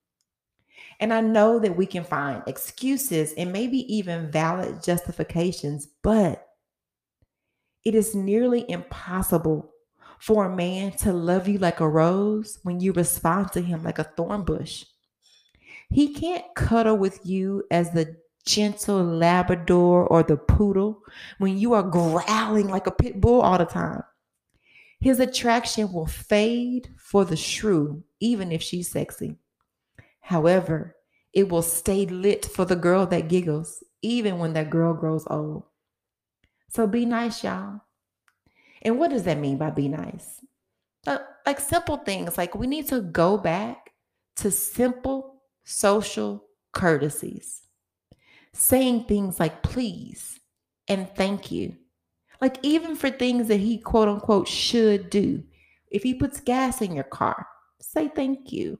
And 0.98 1.12
I 1.12 1.20
know 1.20 1.60
that 1.60 1.76
we 1.76 1.86
can 1.86 2.02
find 2.02 2.42
excuses 2.48 3.32
and 3.34 3.52
maybe 3.52 3.78
even 3.94 4.30
valid 4.30 4.82
justifications, 4.82 5.86
but 6.02 6.48
it 7.84 7.94
is 7.94 8.16
nearly 8.16 8.68
impossible 8.68 9.70
for 10.18 10.46
a 10.46 10.56
man 10.56 10.92
to 10.92 11.12
love 11.12 11.48
you 11.48 11.58
like 11.58 11.80
a 11.80 11.88
rose 11.88 12.58
when 12.62 12.80
you 12.80 12.92
respond 12.92 13.52
to 13.52 13.60
him 13.60 13.82
like 13.82 13.98
a 13.98 14.04
thorn 14.04 14.44
bush. 14.44 14.84
He 15.90 16.14
can't 16.14 16.44
cuddle 16.54 16.96
with 16.96 17.20
you 17.24 17.64
as 17.70 17.92
the 17.92 18.16
gentle 18.44 19.04
Labrador 19.04 20.06
or 20.06 20.22
the 20.22 20.36
poodle 20.36 21.02
when 21.38 21.58
you 21.58 21.74
are 21.74 21.82
growling 21.82 22.68
like 22.68 22.86
a 22.86 22.92
pit 22.92 23.20
bull 23.20 23.40
all 23.40 23.58
the 23.58 23.64
time. 23.64 24.02
His 25.00 25.20
attraction 25.20 25.92
will 25.92 26.06
fade 26.06 26.88
for 26.96 27.24
the 27.24 27.36
shrew, 27.36 28.02
even 28.20 28.50
if 28.50 28.62
she's 28.62 28.90
sexy. 28.90 29.36
However, 30.20 30.96
it 31.32 31.48
will 31.48 31.62
stay 31.62 32.06
lit 32.06 32.46
for 32.46 32.64
the 32.64 32.76
girl 32.76 33.06
that 33.06 33.28
giggles, 33.28 33.84
even 34.00 34.38
when 34.38 34.54
that 34.54 34.70
girl 34.70 34.94
grows 34.94 35.26
old. 35.28 35.64
So 36.70 36.86
be 36.86 37.04
nice, 37.04 37.44
y'all. 37.44 37.82
And 38.86 38.98
what 38.98 39.10
does 39.10 39.24
that 39.24 39.38
mean 39.38 39.58
by 39.58 39.68
be 39.68 39.88
nice? 39.88 40.40
Uh, 41.06 41.18
like 41.44 41.60
simple 41.60 41.98
things, 41.98 42.38
like 42.38 42.54
we 42.54 42.66
need 42.66 42.88
to 42.88 43.02
go 43.02 43.36
back 43.36 43.90
to 44.36 44.50
simple 44.50 45.42
social 45.64 46.44
courtesies, 46.72 47.62
saying 48.54 49.04
things 49.04 49.38
like 49.38 49.62
please 49.62 50.40
and 50.88 51.08
thank 51.14 51.52
you 51.52 51.76
like, 52.40 52.58
even 52.62 52.96
for 52.96 53.10
things 53.10 53.48
that 53.48 53.60
he 53.60 53.78
quote 53.78 54.08
unquote 54.08 54.48
should 54.48 55.10
do. 55.10 55.42
If 55.90 56.02
he 56.02 56.14
puts 56.14 56.40
gas 56.40 56.82
in 56.82 56.94
your 56.94 57.04
car, 57.04 57.46
say 57.80 58.08
thank 58.08 58.52
you. 58.52 58.78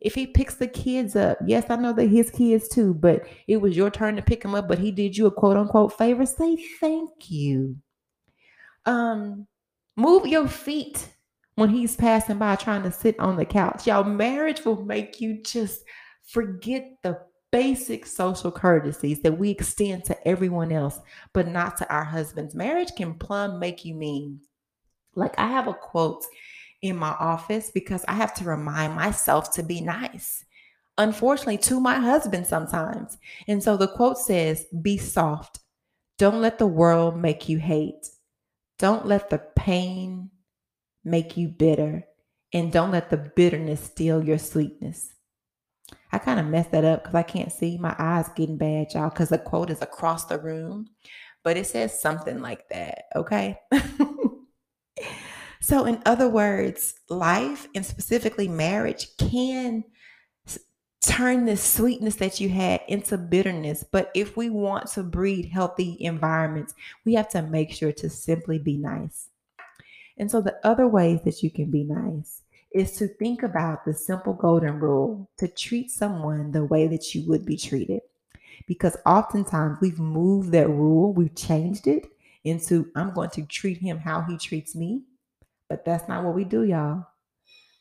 If 0.00 0.14
he 0.14 0.26
picks 0.26 0.56
the 0.56 0.66
kids 0.66 1.16
up, 1.16 1.38
yes, 1.46 1.66
I 1.70 1.76
know 1.76 1.92
that 1.94 2.06
his 2.06 2.30
kids 2.30 2.68
too, 2.68 2.94
but 2.94 3.22
it 3.48 3.58
was 3.58 3.76
your 3.76 3.90
turn 3.90 4.16
to 4.16 4.22
pick 4.22 4.42
them 4.42 4.54
up, 4.54 4.68
but 4.68 4.78
he 4.78 4.90
did 4.90 5.16
you 5.16 5.26
a 5.26 5.30
quote 5.30 5.56
unquote 5.56 5.96
favor, 5.96 6.26
say 6.26 6.56
thank 6.80 7.30
you. 7.30 7.76
Um, 8.86 9.46
move 9.96 10.26
your 10.26 10.48
feet 10.48 11.08
when 11.56 11.70
he's 11.70 11.96
passing 11.96 12.38
by 12.38 12.56
trying 12.56 12.82
to 12.84 12.92
sit 12.92 13.18
on 13.18 13.36
the 13.36 13.44
couch. 13.44 13.86
Y'all, 13.86 14.04
marriage 14.04 14.64
will 14.64 14.84
make 14.84 15.20
you 15.20 15.42
just 15.42 15.82
forget 16.26 16.86
the 17.02 17.18
basic 17.50 18.04
social 18.06 18.50
courtesies 18.50 19.22
that 19.22 19.38
we 19.38 19.50
extend 19.50 20.04
to 20.04 20.28
everyone 20.28 20.72
else, 20.72 21.00
but 21.32 21.48
not 21.48 21.76
to 21.78 21.92
our 21.92 22.04
husbands. 22.04 22.54
Marriage 22.54 22.90
can 22.96 23.14
plumb 23.14 23.58
make 23.58 23.84
you 23.84 23.94
mean. 23.94 24.40
Like 25.14 25.38
I 25.38 25.46
have 25.48 25.66
a 25.66 25.74
quote 25.74 26.24
in 26.82 26.96
my 26.96 27.12
office 27.12 27.70
because 27.72 28.04
I 28.06 28.12
have 28.12 28.34
to 28.34 28.44
remind 28.44 28.94
myself 28.94 29.52
to 29.54 29.62
be 29.62 29.80
nice. 29.80 30.44
Unfortunately, 30.98 31.58
to 31.58 31.80
my 31.80 31.98
husband 31.98 32.46
sometimes. 32.46 33.18
And 33.48 33.62
so 33.62 33.76
the 33.76 33.88
quote 33.88 34.18
says, 34.18 34.66
Be 34.82 34.98
soft. 34.98 35.60
Don't 36.18 36.40
let 36.40 36.58
the 36.58 36.66
world 36.66 37.18
make 37.18 37.48
you 37.48 37.58
hate. 37.58 38.08
Don't 38.78 39.06
let 39.06 39.30
the 39.30 39.38
pain 39.38 40.30
make 41.04 41.36
you 41.36 41.48
bitter. 41.48 42.04
And 42.52 42.72
don't 42.72 42.90
let 42.90 43.10
the 43.10 43.16
bitterness 43.16 43.80
steal 43.80 44.24
your 44.24 44.38
sweetness. 44.38 45.12
I 46.12 46.18
kind 46.18 46.40
of 46.40 46.46
messed 46.46 46.72
that 46.72 46.84
up 46.84 47.02
because 47.02 47.14
I 47.14 47.22
can't 47.22 47.52
see. 47.52 47.78
My 47.78 47.94
eyes 47.98 48.28
getting 48.34 48.56
bad, 48.56 48.94
y'all, 48.94 49.10
because 49.10 49.28
the 49.28 49.38
quote 49.38 49.70
is 49.70 49.82
across 49.82 50.24
the 50.26 50.38
room, 50.38 50.88
but 51.42 51.56
it 51.56 51.66
says 51.66 52.00
something 52.00 52.40
like 52.40 52.68
that. 52.70 53.04
Okay. 53.14 53.58
so, 55.60 55.84
in 55.84 56.00
other 56.06 56.28
words, 56.28 56.94
life 57.08 57.68
and 57.74 57.84
specifically 57.84 58.48
marriage 58.48 59.08
can 59.18 59.84
turn 61.06 61.44
this 61.44 61.62
sweetness 61.62 62.16
that 62.16 62.40
you 62.40 62.48
had 62.48 62.80
into 62.88 63.16
bitterness. 63.16 63.84
But 63.84 64.10
if 64.14 64.36
we 64.36 64.50
want 64.50 64.88
to 64.92 65.02
breed 65.02 65.46
healthy 65.46 65.96
environments, 66.00 66.74
we 67.04 67.14
have 67.14 67.28
to 67.30 67.42
make 67.42 67.72
sure 67.72 67.92
to 67.92 68.10
simply 68.10 68.58
be 68.58 68.76
nice. 68.76 69.28
And 70.18 70.30
so, 70.30 70.40
the 70.40 70.58
other 70.64 70.88
ways 70.88 71.20
that 71.24 71.42
you 71.42 71.50
can 71.50 71.70
be 71.70 71.84
nice 71.84 72.42
is 72.72 72.92
to 72.92 73.08
think 73.08 73.42
about 73.42 73.84
the 73.84 73.94
simple 73.94 74.34
golden 74.34 74.80
rule 74.80 75.30
to 75.38 75.48
treat 75.48 75.90
someone 75.90 76.52
the 76.52 76.64
way 76.64 76.86
that 76.88 77.14
you 77.14 77.26
would 77.28 77.46
be 77.46 77.56
treated. 77.56 78.00
Because 78.66 78.96
oftentimes 79.06 79.78
we've 79.80 79.98
moved 79.98 80.52
that 80.52 80.68
rule, 80.68 81.12
we've 81.12 81.34
changed 81.34 81.86
it 81.86 82.06
into 82.44 82.90
I'm 82.94 83.12
going 83.12 83.30
to 83.30 83.42
treat 83.42 83.78
him 83.78 83.98
how 83.98 84.22
he 84.22 84.38
treats 84.38 84.74
me. 84.74 85.02
But 85.68 85.84
that's 85.84 86.08
not 86.08 86.24
what 86.24 86.34
we 86.34 86.44
do, 86.44 86.64
y'all. 86.64 87.06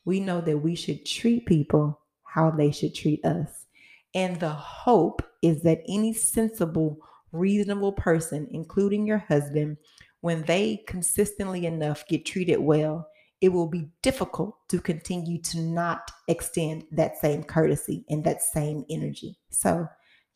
We 0.06 0.20
know 0.20 0.42
that 0.42 0.60
we 0.60 0.76
should 0.76 1.06
treat 1.06 1.46
people 1.46 2.00
how 2.36 2.52
they 2.52 2.70
should 2.70 2.94
treat 2.94 3.24
us. 3.26 3.66
And 4.14 4.40
the 4.40 4.50
hope 4.50 5.22
is 5.42 5.64
that 5.64 5.82
any 5.88 6.14
sensible, 6.14 7.00
reasonable 7.32 7.94
person, 7.94 8.48
including 8.52 9.08
your 9.08 9.20
husband, 9.20 9.78
when 10.20 10.44
they 10.44 10.84
consistently 10.86 11.66
enough 11.66 12.06
get 12.08 12.26
treated 12.26 12.60
well, 12.60 13.08
it 13.40 13.50
will 13.50 13.68
be 13.68 13.90
difficult 14.02 14.58
to 14.70 14.80
continue 14.80 15.42
to 15.44 15.62
not 15.62 16.12
extend 16.28 16.84
that 16.92 17.18
same 17.18 17.44
courtesy 17.44 18.04
and 18.10 18.24
that 18.26 18.42
same 18.42 18.84
energy. 18.90 19.38
So 19.50 19.88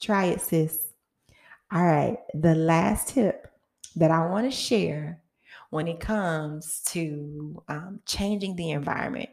try 0.01 0.25
it, 0.25 0.41
sis. 0.41 0.79
All 1.71 1.85
right. 1.85 2.17
The 2.33 2.55
last 2.55 3.09
tip 3.09 3.47
that 3.95 4.11
I 4.11 4.27
want 4.27 4.49
to 4.49 4.55
share 4.55 5.21
when 5.69 5.87
it 5.87 5.99
comes 5.99 6.81
to 6.87 7.61
um, 7.67 7.99
changing 8.05 8.55
the 8.55 8.71
environment, 8.71 9.29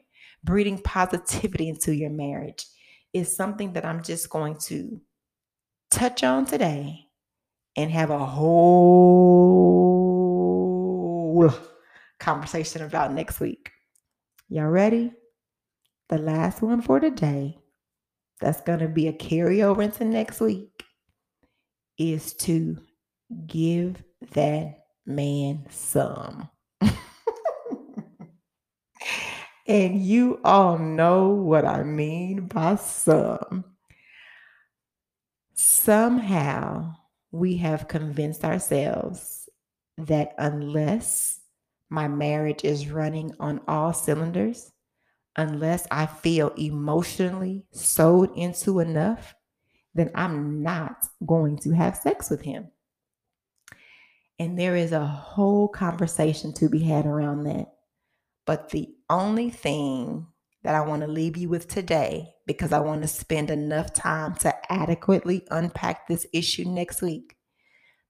breeding 0.46 0.78
positivity 0.78 1.68
into 1.68 1.94
your 1.94 2.08
marriage, 2.08 2.64
is 3.12 3.36
something 3.36 3.74
that 3.74 3.84
I'm 3.84 4.02
just 4.02 4.30
going 4.30 4.56
to 4.60 5.02
touch 5.90 6.24
on 6.24 6.46
today 6.46 7.08
and 7.76 7.90
have 7.90 8.08
a 8.08 8.24
whole 8.24 8.54
conversation 12.18 12.82
about 12.82 13.12
next 13.12 13.40
week. 13.40 13.70
Y'all 14.48 14.68
ready? 14.68 15.12
The 16.08 16.18
last 16.18 16.62
one 16.62 16.80
for 16.80 17.00
today, 17.00 17.58
that's 18.40 18.60
going 18.62 18.78
to 18.78 18.88
be 18.88 19.08
a 19.08 19.12
carryover 19.12 19.82
into 19.82 20.04
next 20.04 20.40
week, 20.40 20.84
is 21.98 22.32
to 22.34 22.78
give 23.46 24.02
that 24.32 24.84
man 25.04 25.66
some. 25.70 26.48
And 29.68 30.00
you 30.00 30.40
all 30.44 30.78
know 30.78 31.28
what 31.28 31.64
I 31.64 31.82
mean 31.82 32.46
by 32.46 32.76
some. 32.76 33.64
Somehow 35.54 36.94
we 37.32 37.56
have 37.56 37.88
convinced 37.88 38.44
ourselves 38.44 39.48
that 39.98 40.34
unless 40.38 41.40
my 41.88 42.08
marriage 42.08 42.64
is 42.64 42.90
running 42.90 43.32
on 43.40 43.60
all 43.66 43.92
cylinders, 43.92 44.72
unless 45.36 45.86
I 45.90 46.06
feel 46.06 46.52
emotionally 46.56 47.64
sold 47.72 48.36
into 48.36 48.80
enough, 48.80 49.34
then 49.94 50.10
I'm 50.14 50.62
not 50.62 51.06
going 51.24 51.58
to 51.58 51.70
have 51.72 51.96
sex 51.96 52.30
with 52.30 52.42
him. 52.42 52.68
And 54.38 54.58
there 54.58 54.76
is 54.76 54.92
a 54.92 55.06
whole 55.06 55.68
conversation 55.68 56.52
to 56.54 56.68
be 56.68 56.80
had 56.80 57.06
around 57.06 57.44
that. 57.44 57.75
But 58.46 58.70
the 58.70 58.94
only 59.10 59.50
thing 59.50 60.28
that 60.62 60.74
I 60.74 60.80
want 60.80 61.02
to 61.02 61.08
leave 61.08 61.36
you 61.36 61.48
with 61.48 61.68
today, 61.68 62.34
because 62.46 62.72
I 62.72 62.80
want 62.80 63.02
to 63.02 63.08
spend 63.08 63.50
enough 63.50 63.92
time 63.92 64.34
to 64.36 64.54
adequately 64.72 65.46
unpack 65.50 66.06
this 66.08 66.26
issue 66.32 66.64
next 66.64 67.02
week, 67.02 67.36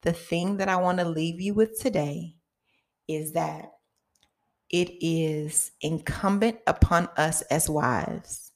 the 0.02 0.12
thing 0.12 0.58
that 0.58 0.68
I 0.68 0.76
want 0.76 0.98
to 0.98 1.08
leave 1.08 1.40
you 1.40 1.54
with 1.54 1.80
today 1.80 2.36
is 3.08 3.32
that 3.32 3.72
it 4.70 4.90
is 5.00 5.72
incumbent 5.80 6.58
upon 6.66 7.08
us 7.16 7.42
as 7.42 7.70
wives 7.70 8.52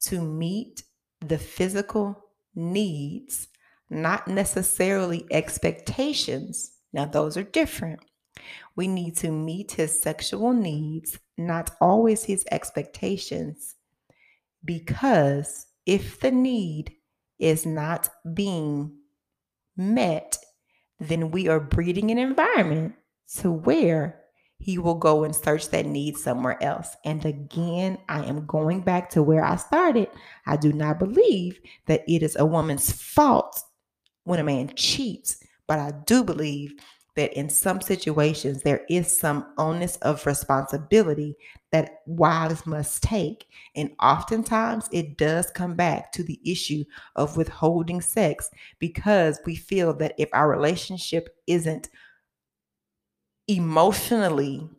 to 0.00 0.20
meet 0.22 0.82
the 1.20 1.38
physical 1.38 2.24
needs, 2.54 3.48
not 3.90 4.28
necessarily 4.28 5.26
expectations. 5.30 6.72
Now, 6.92 7.04
those 7.04 7.36
are 7.36 7.42
different. 7.42 8.00
We 8.76 8.88
need 8.88 9.16
to 9.18 9.30
meet 9.30 9.72
his 9.72 10.00
sexual 10.00 10.52
needs, 10.52 11.18
not 11.36 11.70
always 11.80 12.24
his 12.24 12.44
expectations, 12.50 13.74
because 14.64 15.66
if 15.86 16.20
the 16.20 16.30
need 16.30 16.94
is 17.38 17.64
not 17.64 18.08
being 18.34 18.96
met, 19.76 20.38
then 20.98 21.30
we 21.30 21.48
are 21.48 21.60
breeding 21.60 22.10
an 22.10 22.18
environment 22.18 22.94
to 23.36 23.50
where 23.50 24.20
he 24.60 24.76
will 24.76 24.96
go 24.96 25.22
and 25.22 25.34
search 25.34 25.68
that 25.68 25.86
need 25.86 26.16
somewhere 26.16 26.60
else. 26.62 26.96
And 27.04 27.24
again, 27.24 27.98
I 28.08 28.24
am 28.24 28.46
going 28.46 28.80
back 28.80 29.08
to 29.10 29.22
where 29.22 29.44
I 29.44 29.56
started. 29.56 30.08
I 30.46 30.56
do 30.56 30.72
not 30.72 30.98
believe 30.98 31.60
that 31.86 32.02
it 32.08 32.24
is 32.24 32.36
a 32.36 32.44
woman's 32.44 32.90
fault 32.90 33.62
when 34.24 34.40
a 34.40 34.44
man 34.44 34.72
cheats, 34.74 35.42
but 35.68 35.78
I 35.78 35.92
do 36.06 36.24
believe 36.24 36.74
that 37.18 37.36
in 37.36 37.50
some 37.50 37.80
situations 37.80 38.62
there 38.62 38.82
is 38.88 39.18
some 39.18 39.44
onus 39.58 39.96
of 39.96 40.24
responsibility 40.24 41.36
that 41.72 41.96
wives 42.06 42.64
must 42.64 43.02
take. 43.02 43.46
And 43.74 43.90
oftentimes 44.00 44.88
it 44.92 45.18
does 45.18 45.50
come 45.50 45.74
back 45.74 46.12
to 46.12 46.22
the 46.22 46.38
issue 46.46 46.84
of 47.16 47.36
withholding 47.36 48.00
sex 48.00 48.48
because 48.78 49.40
we 49.44 49.56
feel 49.56 49.92
that 49.94 50.14
if 50.16 50.28
our 50.32 50.48
relationship 50.48 51.28
isn't 51.48 51.88
emotionally 53.48 54.70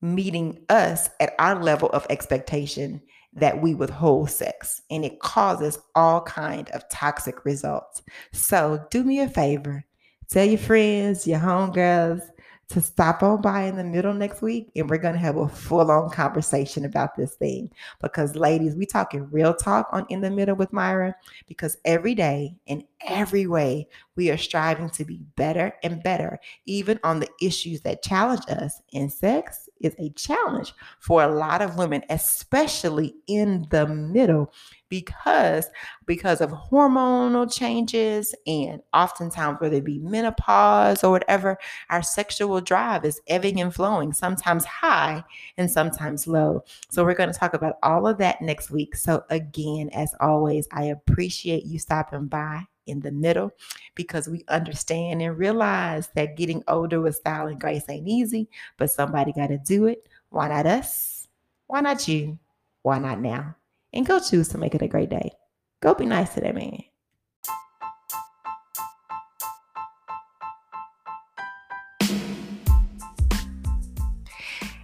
meeting 0.00 0.64
us 0.70 1.10
at 1.20 1.34
our 1.38 1.62
level 1.62 1.90
of 1.90 2.06
expectation 2.08 3.02
that 3.34 3.60
we 3.60 3.74
withhold 3.74 4.30
sex 4.30 4.80
and 4.90 5.04
it 5.04 5.20
causes 5.20 5.78
all 5.94 6.22
kind 6.22 6.70
of 6.70 6.88
toxic 6.88 7.44
results 7.44 8.02
so 8.32 8.86
do 8.90 9.04
me 9.04 9.20
a 9.20 9.28
favor 9.28 9.84
tell 10.30 10.44
your 10.46 10.58
friends 10.58 11.26
your 11.26 11.40
homegirls 11.40 12.22
to 12.68 12.80
stop 12.80 13.22
on 13.24 13.40
by 13.40 13.62
in 13.62 13.76
the 13.76 13.82
middle 13.82 14.14
next 14.14 14.42
week 14.42 14.70
and 14.76 14.88
we're 14.88 14.96
going 14.96 15.14
to 15.14 15.18
have 15.18 15.36
a 15.36 15.48
full-on 15.48 16.08
conversation 16.08 16.84
about 16.84 17.16
this 17.16 17.34
thing. 17.34 17.68
Because 18.00 18.36
ladies 18.36 18.76
we 18.76 18.86
talking 18.86 19.28
real 19.32 19.52
talk 19.52 19.88
on 19.92 20.06
in 20.08 20.20
the 20.20 20.30
middle 20.30 20.54
with 20.54 20.72
myra 20.72 21.14
because 21.48 21.76
every 21.84 22.14
day 22.14 22.54
in 22.66 22.84
every 23.06 23.46
way 23.46 23.88
we 24.16 24.30
are 24.30 24.36
striving 24.36 24.90
to 24.90 25.04
be 25.04 25.22
better 25.36 25.72
and 25.82 26.02
better 26.02 26.38
even 26.66 27.00
on 27.02 27.20
the 27.20 27.28
issues 27.40 27.80
that 27.82 28.02
challenge 28.02 28.42
us. 28.48 28.82
And 28.92 29.10
sex 29.10 29.68
is 29.80 29.94
a 29.98 30.10
challenge 30.10 30.74
for 30.98 31.22
a 31.22 31.34
lot 31.34 31.62
of 31.62 31.76
women 31.76 32.02
especially 32.10 33.14
in 33.26 33.66
the 33.70 33.86
middle 33.86 34.52
because 34.90 35.68
because 36.04 36.40
of 36.40 36.50
hormonal 36.50 37.50
changes 37.50 38.34
and 38.46 38.82
oftentimes 38.92 39.58
whether 39.60 39.76
it 39.76 39.84
be 39.84 39.98
menopause 39.98 41.02
or 41.02 41.12
whatever 41.12 41.56
our 41.88 42.02
sexual 42.02 42.60
drive 42.60 43.04
is 43.04 43.20
ebbing 43.28 43.60
and 43.60 43.74
flowing 43.74 44.12
sometimes 44.12 44.64
high 44.64 45.24
and 45.56 45.70
sometimes 45.70 46.26
low. 46.26 46.62
So 46.90 47.04
we're 47.04 47.14
going 47.14 47.32
to 47.32 47.38
talk 47.38 47.54
about 47.54 47.76
all 47.82 48.06
of 48.06 48.18
that 48.18 48.42
next 48.42 48.70
week. 48.70 48.96
So 48.96 49.24
again 49.30 49.88
as 49.94 50.14
always 50.20 50.68
i 50.72 50.84
appreciate 50.84 51.64
you 51.64 51.78
stopping 51.78 52.26
by 52.26 52.64
in 52.90 53.00
the 53.00 53.12
middle 53.12 53.50
because 53.94 54.28
we 54.28 54.44
understand 54.48 55.22
and 55.22 55.38
realize 55.38 56.08
that 56.14 56.36
getting 56.36 56.62
older 56.68 57.00
with 57.00 57.16
style 57.16 57.46
and 57.46 57.60
grace 57.60 57.84
ain't 57.88 58.08
easy 58.08 58.48
but 58.76 58.90
somebody 58.90 59.32
got 59.32 59.48
to 59.48 59.58
do 59.58 59.86
it 59.86 60.08
why 60.28 60.48
not 60.48 60.66
us 60.66 61.28
why 61.66 61.80
not 61.80 62.06
you 62.06 62.38
why 62.82 62.98
not 62.98 63.20
now 63.20 63.54
and 63.92 64.06
go 64.06 64.20
choose 64.20 64.48
to 64.48 64.58
make 64.58 64.74
it 64.74 64.82
a 64.82 64.88
great 64.88 65.10
day. 65.10 65.32
Go 65.80 65.94
be 65.94 66.06
nice 66.06 66.34
to 66.34 66.40
that 66.40 66.54
man. 66.54 66.82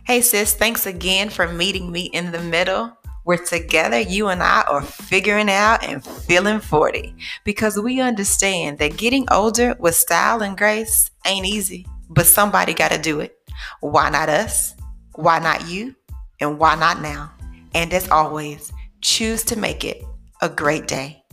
Hey, 0.05 0.21
sis, 0.21 0.55
thanks 0.55 0.87
again 0.87 1.31
for 1.31 1.49
meeting 1.49 1.90
me 1.90 2.03
in 2.03 2.31
the 2.31 2.38
middle. 2.38 2.97
We're 3.27 3.39
together, 3.39 3.99
you 3.99 4.29
and 4.29 4.41
I 4.41 4.62
are 4.69 4.83
figuring 4.83 5.51
out 5.51 5.83
and 5.83 6.05
feeling 6.05 6.61
40 6.61 7.12
because 7.43 7.77
we 7.77 8.01
understand 8.01 8.79
that 8.79 8.97
getting 8.97 9.27
older 9.33 9.75
with 9.81 9.97
style 9.97 10.43
and 10.43 10.57
grace 10.57 11.11
ain't 11.27 11.45
easy, 11.45 11.89
but 12.09 12.27
somebody 12.27 12.73
got 12.73 12.93
to 12.93 12.99
do 12.99 13.19
it. 13.19 13.37
Why 13.81 14.11
not 14.11 14.29
us? 14.29 14.77
Why 15.17 15.41
not 15.41 15.67
you? 15.67 15.97
And 16.39 16.61
why 16.61 16.77
not 16.77 17.03
now? 17.03 17.33
And 17.75 17.93
as 17.93 18.09
always, 18.11 18.73
choose 19.01 19.43
to 19.47 19.59
make 19.59 19.85
it 19.85 20.05
a 20.41 20.49
great 20.49 20.87
day. 20.87 21.25